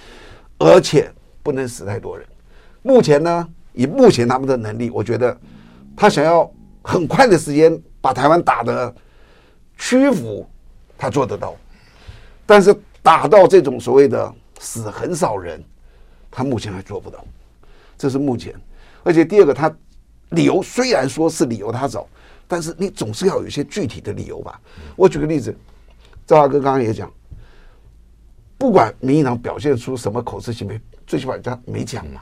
[0.57, 1.11] 而且
[1.43, 2.27] 不能死太多人。
[2.81, 5.37] 目前呢，以目前他们的能力，我觉得
[5.95, 6.49] 他想要
[6.81, 8.93] 很快的时间把台湾打得
[9.77, 10.47] 屈服，
[10.97, 11.55] 他做得到。
[12.45, 15.63] 但是打到这种所谓的死很少人，
[16.31, 17.23] 他目前还做不到。
[17.97, 18.53] 这是目前，
[19.07, 19.73] 而且第二个，他
[20.31, 22.09] 理由虽然说是理由他走，
[22.45, 24.59] 但是你总是要有一些具体的理由吧。
[24.97, 25.55] 我举个例子。
[26.25, 27.09] 赵大哥刚刚也讲，
[28.57, 32.19] 不管民进党表现出什么口是心非，最起码人家没讲嘛，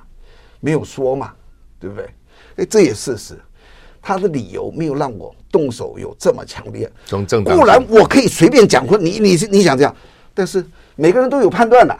[0.59, 1.33] 没有说嘛，
[1.79, 2.07] 对不对？
[2.57, 3.35] 哎，这也事实。
[4.03, 6.87] 他的理由没有让我动手有这么强烈。
[7.07, 9.95] 从政固然我可以随便讲，或你你你想这样，
[10.35, 10.63] 但是
[10.95, 11.97] 每个人都有判断的。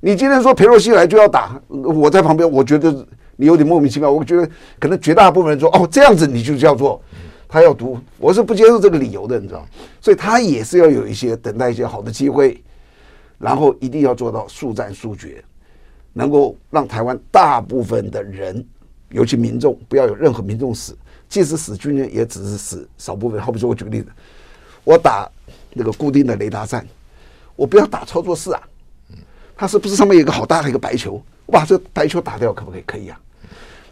[0.00, 2.92] 你今天说裴洛西来就要打，我在旁边，我觉得
[3.36, 4.10] 你有点莫名其妙。
[4.10, 4.48] 我觉得
[4.80, 7.00] 可能绝大部分人说，哦，这样子你就叫做。
[7.48, 9.64] 他要读，我是不接受这个理由的，你知道，
[10.00, 12.60] 所以他也是要有一些等待一些好的机会，
[13.38, 15.42] 然后一定要做到速战速决，
[16.12, 18.66] 能够让台湾大部分的人，
[19.10, 23.40] 尤其民众，不要有任何民众死，即使死军人也只是死少部分。
[23.40, 24.08] 好比说，我举个例子，
[24.82, 25.30] 我打
[25.72, 26.84] 那个固定的雷达站，
[27.54, 28.60] 我不要打操作室啊，
[29.56, 31.22] 它是不是上面有一个好大的一个白球？
[31.46, 32.82] 我把这白球打掉，可不可以？
[32.84, 33.20] 可以啊。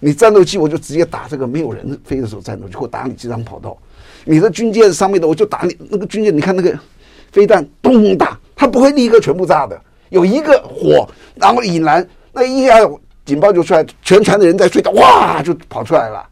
[0.04, 3.74] 你战斗机我就直接打这个没有人飞的时候战斗机，或打你机场跑道。
[4.26, 6.78] 你的军舰上面的我就打你那个军舰，你看那个
[7.32, 12.74] 飞弹咚打，它不会立刻全部炸的，有一个火，然后引燃，那一下
[13.24, 16.22] 警报就出来，全船的人在睡觉，哇就跑出来了。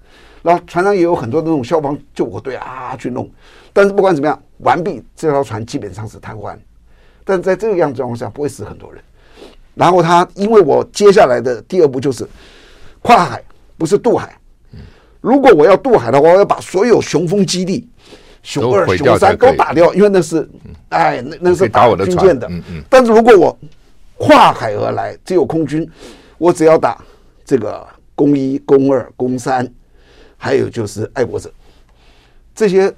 [0.43, 3.27] 然后船上也有很多那种消防救火队啊去弄，
[3.73, 6.55] 但是不管怎么样，完毕这条船基本上是瘫痪。
[7.25, 9.03] 但在这个样子状况下不会死很多人。
[9.75, 12.29] 然后他因为我接下来的第二步就是
[13.01, 13.43] 跨海。
[13.77, 14.39] 不是渡海，
[15.21, 17.89] 如果我要渡海的话，我要把所有雄风基地、
[18.43, 20.49] 雄二、雄三都打掉，因为那是，
[20.91, 22.51] 哎，那那是打我的军舰的。
[22.89, 23.59] 但是如果我
[24.17, 25.89] 跨海而来，只有空军，
[26.39, 27.03] 我只要打
[27.45, 29.69] 这个攻一、攻二、攻三，
[30.37, 31.53] 还有就是爱国者，
[32.55, 32.93] 这些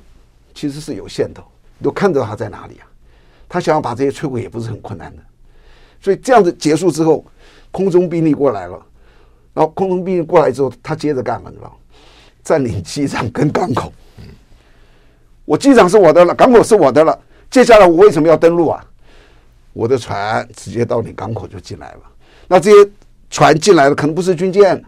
[0.55, 1.43] 其实是有限的，
[1.83, 2.87] 都看到他在哪里啊。
[3.49, 5.23] 他想要把这些摧毁也不是很困难的，
[6.01, 7.25] 所以这样子结束之后，
[7.71, 8.85] 空中兵力过来了。
[9.55, 11.49] 然后空中兵过来之后，他接着干嘛？
[11.49, 11.79] 你知道？
[12.43, 13.91] 占领机场跟港口。
[15.47, 17.19] 我机场是我的了，港口是我的了。
[17.49, 18.85] 接下来我为什么要登陆啊？
[19.73, 22.01] 我的船直接到你港口就进来了。
[22.49, 22.91] 那这些
[23.31, 24.83] 船进来的可能不是军舰，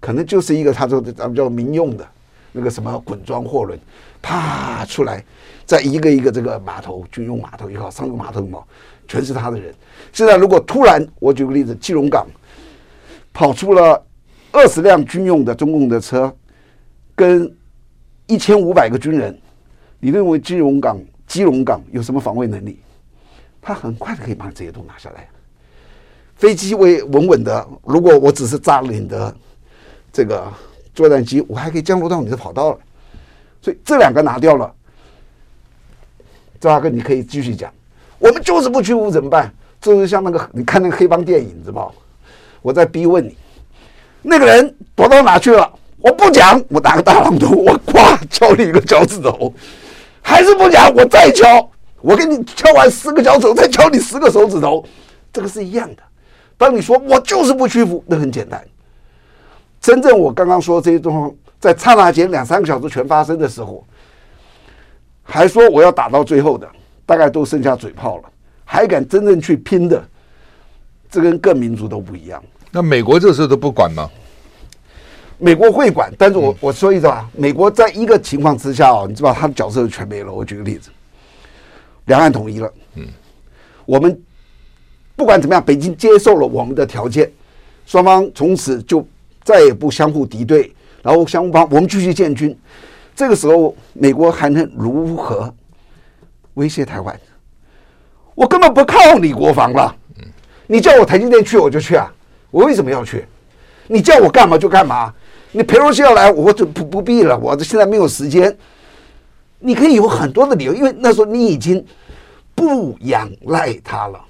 [0.00, 2.06] 可能就是一个他说的咱们叫民用的
[2.52, 3.78] 那个什么滚装货轮，
[4.20, 5.24] 啪出来，
[5.64, 8.66] 在一个一个这个码头，军用码头也好，商用码头也好，
[9.06, 9.74] 全是他的人。
[10.12, 12.26] 现在如果突然，我举个例子，基隆港。
[13.32, 14.04] 跑出了
[14.52, 16.34] 二十辆军用的中共的车，
[17.14, 17.54] 跟
[18.26, 19.36] 一千五百个军人，
[19.98, 22.80] 你认为基隆港基隆港有什么防卫能力？
[23.62, 25.28] 他很快的可以把这些都拿下来。
[26.36, 29.34] 飞机会稳稳的，如果我只是炸了你的
[30.12, 30.50] 这个
[30.94, 32.78] 作战机，我还可以降落到你的跑道了。
[33.60, 34.74] 所以这两个拿掉了，
[36.58, 37.72] 赵大哥你可以继续讲。
[38.18, 39.52] 我们就是不屈服怎么办？
[39.80, 41.94] 就是像那个你看那个黑帮电影，知道
[42.62, 43.36] 我在逼问你，
[44.22, 45.70] 那个人躲到哪去了？
[45.98, 49.52] 我不讲，我打个大榔头，我咵敲你一个脚趾头，
[50.22, 51.70] 还是不讲，我再敲，
[52.00, 54.84] 我给你敲完十个脚趾头，再敲你十个手指头，
[55.32, 56.02] 这个是一样的。
[56.56, 58.62] 当你说我就是不屈服，那很简单。
[59.80, 63.84] 真正我刚刚说这些状况，在刹那间两三个小时全发生的时候，
[65.22, 66.66] 还说我要打到最后的，
[67.04, 68.24] 大概都剩下嘴炮了，
[68.64, 70.02] 还敢真正去拼的？
[71.10, 72.42] 这跟各民族都不一样。
[72.70, 74.08] 那美国这时候都不管吗？
[75.42, 80.30] 美国会管，但是我我说一句啊，美国在一个情况之下哦，你知道他的角色就全没了。
[80.30, 80.90] 我举个例子，
[82.04, 83.06] 两岸统一了，嗯，
[83.86, 84.20] 我们
[85.16, 87.32] 不管怎么样，北京接受了我们的条件，
[87.86, 89.02] 双方从此就
[89.42, 90.70] 再也不相互敌对，
[91.02, 92.54] 然后相互帮我们继续建军。
[93.16, 95.52] 这个时候，美国还能如何
[96.54, 97.18] 威胁台湾？
[98.34, 99.96] 我根本不靠你国防了。
[100.72, 102.08] 你叫我台积电去，我就去啊！
[102.52, 103.24] 我为什么要去？
[103.88, 105.12] 你叫我干嘛就干嘛。
[105.50, 107.36] 你裴罗西要来，我就不不必了。
[107.36, 108.56] 我现在没有时间。
[109.58, 111.84] 你可以有很多的理由，因为那时候你已经
[112.54, 114.24] 不仰赖他了。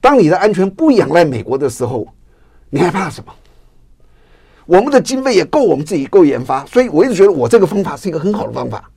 [0.00, 2.04] 当你的安全不仰赖美国的时候，
[2.68, 3.32] 你还怕什么？
[4.64, 8.90] 我们的经费也够，我们自己够研发，所以我一直觉得我这个方法是一个很好的方法。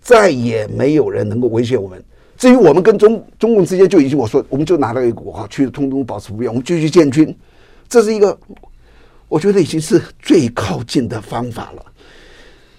[0.00, 2.02] 再也没有人能够威胁我们。
[2.40, 7.36] 至于我们跟中中共之间，就已经我说，我们就拿到一个国号，去通通保持不变，我们继续建军，
[7.86, 8.36] 这是一个
[9.28, 11.84] 我觉得已经是最靠近的方法了。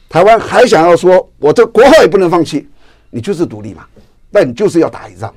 [0.09, 2.67] 台湾还想要说，我这国号也不能放弃，
[3.11, 3.85] 你就是独立嘛，
[4.31, 5.31] 那你就是要打一仗。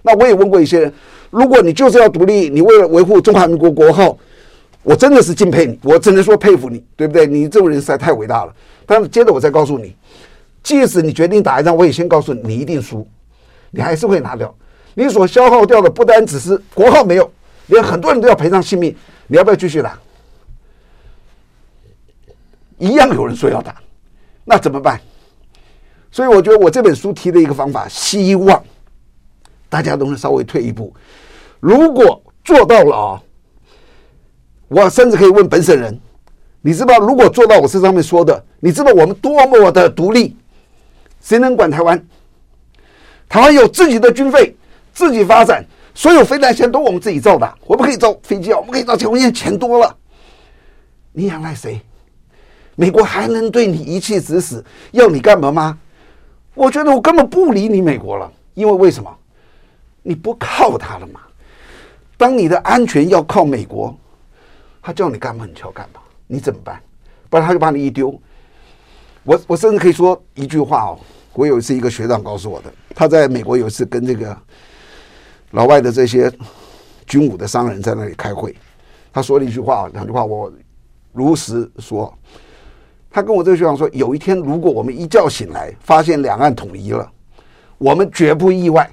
[0.00, 0.92] 那我也问过一些人，
[1.30, 4.16] 如果你就是要独立，你为了维护中华民国国号，
[4.84, 7.26] 我真的是敬佩你，我只能说佩服你，对不对？
[7.26, 8.54] 你这种人实在太伟大了。
[8.86, 9.92] 但是接着我再告诉你，
[10.62, 13.04] 即使你决定打一仗，我也先告诉你，你一定输，
[13.70, 14.54] 你还是会拿掉。
[14.94, 17.30] 你所消耗掉的不单只是国号没有，
[17.66, 18.96] 连很多人都要赔上性命。
[19.26, 19.98] 你要不要继续打？
[22.78, 23.74] 一样有人说要打，
[24.44, 25.00] 那怎么办？
[26.10, 28.62] 所以我觉得我这本书提的一个方法，希望
[29.68, 30.94] 大家都能稍微退一步。
[31.60, 33.22] 如果做到了啊，
[34.68, 35.98] 我甚至可以问本省人：
[36.62, 40.36] 你知道，如果做到我这上面说的，你知道我们多么的独立？
[41.20, 42.02] 谁能管台湾？
[43.28, 44.54] 台湾有自己的军费。
[44.92, 45.62] 自己发展，
[45.94, 47.54] 所有飞弹线都我们自己造的。
[47.66, 49.94] 我们可以造飞机啊，我们可以造潜舰，钱多了。
[51.12, 51.78] 你仰赖谁？
[52.76, 55.78] 美国还能对你一气指使，要你干嘛吗？
[56.54, 59.14] 我觉得我根本不理你美国了，因为为什么？
[60.02, 61.20] 你不靠他了吗？
[62.16, 63.94] 当你的安全要靠美国，
[64.80, 66.80] 他叫你干嘛你就要干嘛，你怎么办？
[67.28, 68.18] 不然他就把你一丢。
[69.24, 70.98] 我我甚至可以说一句话哦，
[71.36, 74.36] 我有一次一个学长告诉我的，他在美国有一次跟这个。
[75.52, 76.30] 老外的这些
[77.06, 78.54] 军武的商人在那里开会，
[79.12, 80.52] 他说了一句话，两句话我
[81.12, 82.12] 如实说。
[83.08, 87.10] 他跟我这个学长说，有一天如果我们一觉醒来发现两岸统一了，
[87.78, 88.90] 我们绝不意外。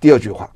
[0.00, 0.50] 第二句话，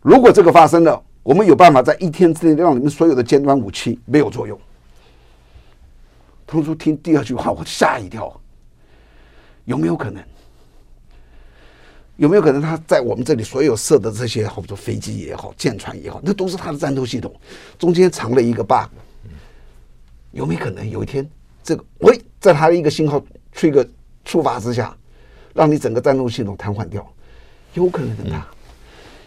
[0.00, 4.58] 如果这个发生了，我们有办法在一天之内让你们所有的尖端武器没有作用。
[6.46, 8.40] 同学听第二句话，我吓一跳，
[9.68, 10.24] 有没有可能？
[12.16, 17.32] 有没有可能他在我们这里所有设的这些，好比说飞机也好、舰船也好，那都是他的战斗系统，
[17.78, 18.88] 中间藏了一个 bug。
[20.32, 21.28] 有没有可能有一天，
[21.62, 23.22] 这个喂，在他的一个信号
[23.54, 23.86] trigger
[24.24, 24.96] 触发之下，
[25.52, 27.06] 让你整个战斗系统瘫痪掉？
[27.74, 28.42] 有可能的。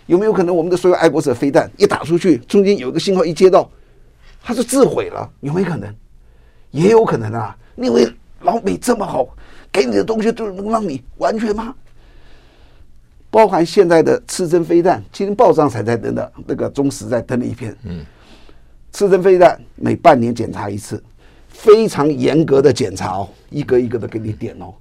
[0.07, 3.69] 有没有可能我们的所有爱国者飞弹一打出去，中间有一个信号一接到，
[4.41, 5.31] 它就自毁了？
[5.41, 5.95] 有没有可能？
[6.71, 7.55] 也有可能啊！
[7.75, 8.11] 因为
[8.41, 9.27] 老美这么好，
[9.71, 11.73] 给你的东西都能让你完全吗？
[13.29, 17.73] 包含现在的刺针飞弹，今天报上才在登的，那个中时在登了一篇。
[17.83, 18.03] 嗯，
[18.91, 21.01] 刺针飞弹每半年检查一次，
[21.47, 24.73] 非常严格的检查哦，一个一个的给你点哦。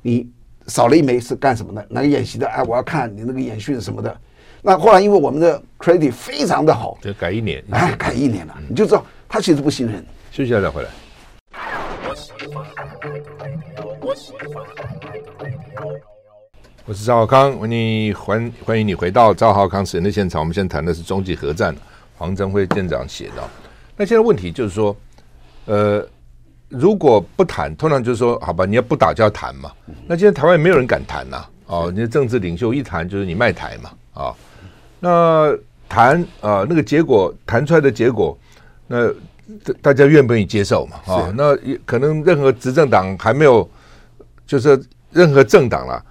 [0.00, 0.26] 你
[0.66, 1.86] 少了一枚是干什么的？
[1.90, 2.46] 那个演习的？
[2.46, 4.16] 哎，我要看你那个演训什么的。
[4.62, 10.02] 那后来因为我们的 credit 非常的好，就改一年，哎，改一年了，你就知道他其实不信任。
[10.30, 10.88] 休息一下再回来。
[16.86, 20.40] 我是赵浩康，欢迎欢欢迎你回到赵浩康时人的现场。
[20.40, 21.74] 我们现在谈的是终极核战，
[22.16, 23.42] 黄镇辉舰长写的。
[23.96, 24.96] 那现在问题就是说，
[25.66, 26.06] 呃，
[26.68, 29.72] 如果不谈，通常就是说，好吧，你要不打就要谈嘛。
[30.06, 34.36] 那现在台湾也没有人敢谈呐、啊，哦，你的政治领袖一谈就是你卖台嘛，啊、哦，
[35.00, 35.56] 那
[35.88, 38.36] 谈啊，那个结果谈出来的结果，
[38.86, 39.12] 那
[39.82, 40.96] 大家愿不愿意接受嘛？
[41.06, 43.68] 啊、哦，那可能任何执政党还没有，
[44.50, 44.82] 就是
[45.12, 46.02] 任何政党啦。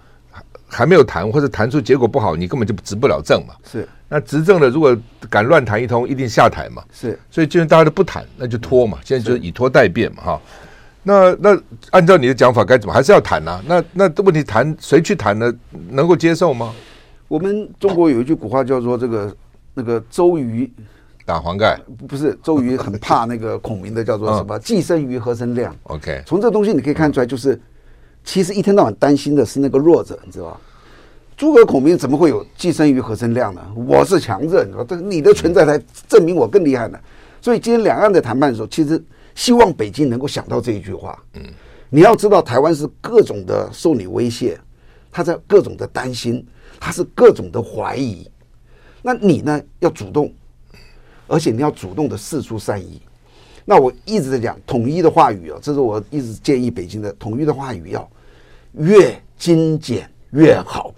[0.71, 3.55] 还没有谈，或者谈出结果不好，你根本就执不了政嘛。
[3.65, 4.95] 是，那执政的如果
[5.27, 6.83] 敢乱谈一通，一定下台嘛。
[6.93, 8.99] 是，所以既然大家都不谈，那就拖嘛。
[9.03, 10.41] 现在就是以拖代变嘛，哈。
[11.01, 11.59] 那那
[11.89, 13.63] 按照你的讲法，该怎么还是要谈呐、啊？
[13.65, 15.51] 那那问题谈谁去谈呢？
[15.89, 16.71] 能够接受吗？
[17.27, 19.35] 我们中国有一句古话叫做“这个
[19.73, 20.71] 那个周瑜
[21.25, 25.75] 打黄盖”，不是周瑜很怕那个孔明的，叫做什么“既生瑜，何生亮”。
[25.83, 27.59] OK，从这东西你可以看出来，就是。
[28.24, 30.61] 其实一天到晚担心的是那个弱者，你知道吧？
[31.36, 33.61] 诸葛孔明怎么会有既生瑜，何生亮呢？
[33.88, 36.99] 我是强者，你知道，但是你的存在才证明我更厉害呢。
[37.41, 39.01] 所以今天两岸在谈判的时候，其实
[39.36, 41.17] 希望北京能够想到这一句话。
[41.36, 41.41] 嗯，
[41.89, 44.59] 你要知道，台湾是各种的受你威胁，
[45.11, 46.45] 他在各种的担心，
[46.80, 48.30] 他是各种的怀疑。
[49.01, 50.34] 那你呢，要主动，
[51.26, 53.01] 而且你要主动的释出善意。
[53.70, 58.09] 那我一直在讲统一的话语啊，这是我一直建议北京的统一的话语要
[58.74, 60.91] 越精简越好，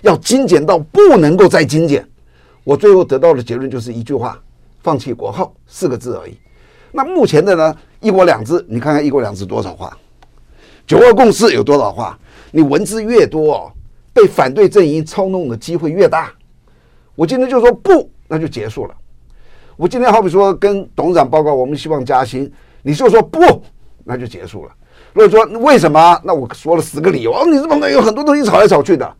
[0.00, 2.08] 要精简到不能够再精简。
[2.62, 4.40] 我最后得到的结论就是一句话：
[4.80, 6.38] 放弃国号四个字而已。
[6.92, 9.98] 那目前的呢，一国两制，你看看一国两制多少话？
[10.86, 12.16] 九二共识有多少话？
[12.52, 13.72] 你文字越多哦，
[14.12, 16.32] 被反对阵营操弄的机会越大。
[17.16, 18.94] 我今天就说不，那就结束了。
[19.76, 22.50] 我今天好比说跟董事长报告，我们希望加薪，
[22.82, 23.40] 你就说不，
[24.04, 24.72] 那就结束了。
[25.12, 29.14] 如果说为什么，那我说了十个理由，哦，你这旁边有很多东西吵来吵去的。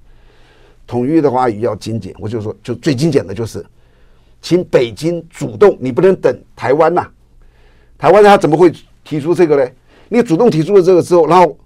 [0.86, 3.64] 统一的话语要精简，我就说，就最精简的就是，
[4.42, 7.08] 请北京主动，你不能等台湾呐、
[7.96, 9.74] 台湾他怎么会提出这个嘞？
[10.08, 11.56] 你主动提出了这个之后，然后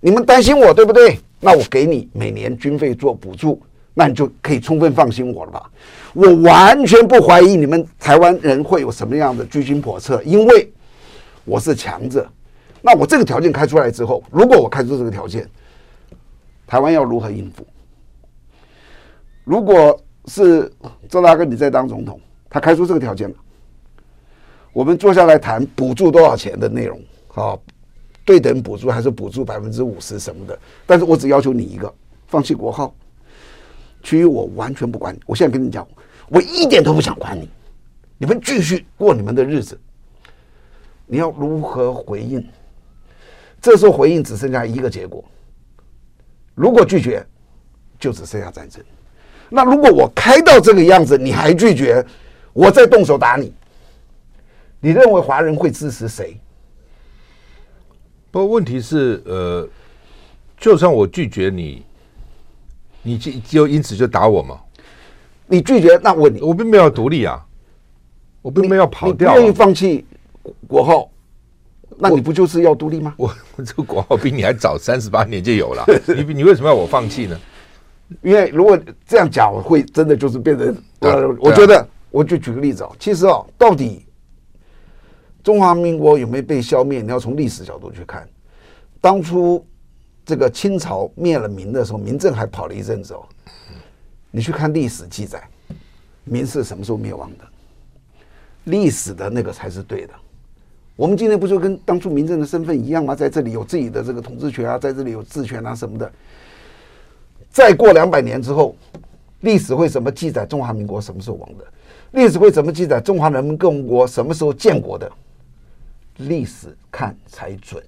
[0.00, 1.18] 你们担心我对不对？
[1.40, 3.60] 那我给你每年军费做补助，
[3.94, 5.70] 那你就可以充分放心我了吧？
[6.14, 10.72] 我完全不怀疑你们台湾人会有什么样的居心叵测，因为
[11.44, 12.26] 我是强者。
[12.80, 15.48] 那我这个条件开出来之后，如果我开出这个条件，
[16.66, 17.66] 台湾要如何应付？
[19.44, 20.72] 如果是
[21.08, 23.34] 周大哥你在当总统，他开出这个条件了，
[24.72, 27.62] 我们坐下来谈补助多少钱的内容，好，
[28.24, 30.58] 对等补助还是补助百分之五十什么的？
[30.86, 31.92] 但是我只要求你一个，
[32.26, 32.94] 放弃国号，
[34.02, 35.20] 其余我完全不管你。
[35.26, 35.86] 我现在跟你讲，
[36.28, 37.48] 我一点都不想管你，
[38.18, 39.78] 你们继续过你们的日子。
[41.06, 42.42] 你要如何回应？
[43.60, 45.24] 这时候回应只剩下一个结果，
[46.54, 47.24] 如果拒绝，
[47.98, 48.82] 就只剩下战争。
[49.48, 52.04] 那如果我开到这个样子，你还拒绝，
[52.52, 53.52] 我再动手打你，
[54.80, 56.40] 你认为华人会支持谁？
[58.30, 59.68] 不过问题是，呃，
[60.56, 61.84] 就算我拒绝你，
[63.02, 64.60] 你就就因此就打我吗？
[65.46, 67.44] 你拒绝，那我，我并没有独立啊，
[68.40, 70.04] 我并没有跑掉、愿意放弃
[70.66, 71.08] 国号。
[71.98, 73.14] 那你不就是要独立吗？
[73.18, 77.38] 我我这个国号比你还早三十八年就有了，你你为什么要我放弃呢？
[78.22, 80.74] 因为如果这样讲，我会真的就是变成
[81.38, 84.06] 我觉得我就举个例子哦，其实哦，到底
[85.42, 87.02] 中华民国有没有被消灭？
[87.02, 88.26] 你要从历史角度去看。
[89.00, 89.64] 当初
[90.24, 93.22] 这个清朝灭了明的时候，明政还跑了一阵子哦。
[94.30, 95.42] 你去看历史记载，
[96.24, 97.44] 明是什么时候灭亡的？
[98.64, 100.14] 历史的那个才是对的。
[100.94, 103.14] 我们今天不就跟当初明政的身份一样吗？
[103.14, 106.10] 在这里有自己的这个统治权啊，在这里有治权啊什么的。
[107.50, 108.76] 再过两百年之后，
[109.40, 111.64] 历史会怎么记载中华民国什么时候亡的？
[112.12, 115.10] 历史会怎么记载中华人民共和国什么时候建国的？
[116.18, 117.82] 历史看才准。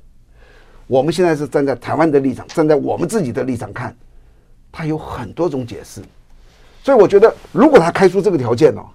[0.87, 3.97] 我们现在是站在台湾的立场，站在我们自己的立场看，
[4.73, 6.03] 它有很多种解释。
[6.83, 8.87] 所以我觉得，如果他开出这个条件哦，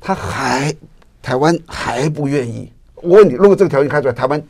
[0.00, 0.74] 他还。
[1.22, 2.68] 台湾还不愿意。
[2.96, 4.42] 我问你，如果这个条件开出来，台湾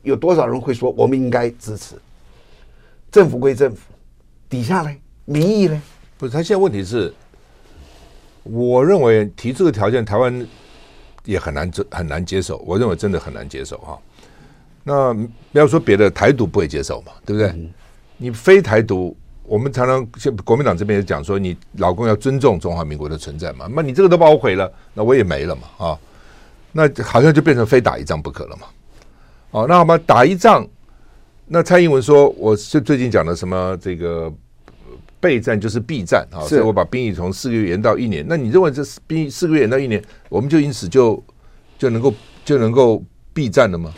[0.00, 1.96] 有多少人会说我们应该支持？
[3.12, 3.80] 政府归政府，
[4.48, 4.90] 底下呢？
[5.26, 5.82] 民意呢？
[6.16, 7.12] 不是，他现在问题是，
[8.42, 10.46] 我认为提这个条件，台湾
[11.26, 12.56] 也很难很难接受。
[12.66, 13.98] 我认为真的很难接受哈。
[14.84, 17.48] 那不要说别的，台独不会接受嘛，对不对？
[17.48, 17.70] 嗯、
[18.18, 23.66] 你非台独，我们常常像国民党这边也讲说，你老公要尊重中华民国的存在嘛。
[23.74, 25.98] 那你这个都把我毁了，那我也没了嘛啊。
[26.72, 28.66] 那好像就变成非打一仗不可了嘛？
[29.52, 30.66] 哦，那好吧，打一仗，
[31.46, 34.30] 那蔡英文说，我是最近讲的什么这个
[35.18, 38.22] 备战就是避战啊，所以我把兵役从四个月延到一年。
[38.28, 41.22] 那你认为这兵役四个月延到一年，我们就因此就
[41.78, 42.12] 就能够
[42.44, 43.94] 就能够避战了吗？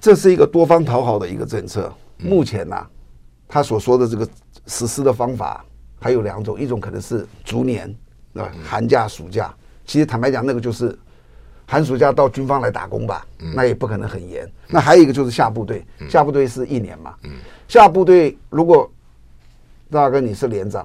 [0.00, 1.92] 这是一个多方讨好的一个政策。
[2.16, 2.90] 目前呢、啊，
[3.46, 4.26] 他所说的这个
[4.66, 5.64] 实施的方法
[6.00, 7.94] 还有两种，一种可能是逐年
[8.34, 9.54] 啊，寒假、暑假。
[9.84, 10.98] 其实坦白讲，那个就是。
[11.66, 13.24] 寒暑假到军方来打工吧，
[13.54, 14.44] 那也不可能很严。
[14.66, 17.14] 那还有一个就是下部队，下部队是一年嘛。
[17.68, 18.90] 下部队如果
[19.88, 20.84] 大哥你是连长，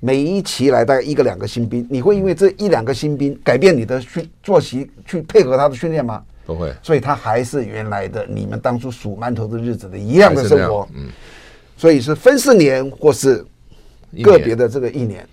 [0.00, 6.20] 每一期来大概一个两个新兵，你会因为这一两个新兵改变你的训作息去配合他的训练吗？
[6.46, 6.72] 不会。
[6.82, 10.88] 所以他还是原来的你们当初数馒头的日子的一样的生活。
[10.94, 11.10] 嗯。
[11.76, 13.44] 所以是分四年或是
[14.22, 15.28] 个别的这个一年，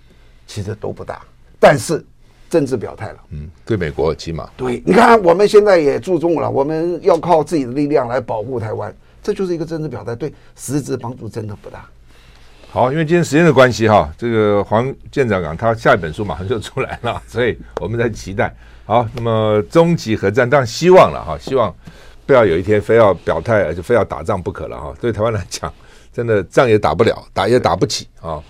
[0.46, 1.22] 其实都不大，
[1.58, 2.04] 但是。
[2.50, 11.84] 政治表态了，嗯，对美国起码对，你看我们现在也注重了，我们要靠自己的力量来保护台湾，这就是一个政治表态，对实质帮助真的不大。
[12.70, 18.54] 好，因为今天时间的关系哈，这个黄舰长讲他下一本书马上就出来了，所以我们在期待。
[18.86, 21.74] 好，那么终极核战当然希望了哈，希望
[22.26, 24.94] 不要有一天非要表态，而且非要打仗不可了哈。
[25.00, 25.72] 对台湾来讲，
[26.12, 28.42] 真的仗也打不了，打也打不起啊。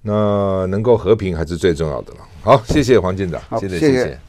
[0.00, 2.20] 那能够和平还是最重要的了。
[2.42, 3.92] 好，谢谢黄舰长，谢谢谢谢。
[3.92, 4.27] 谢谢。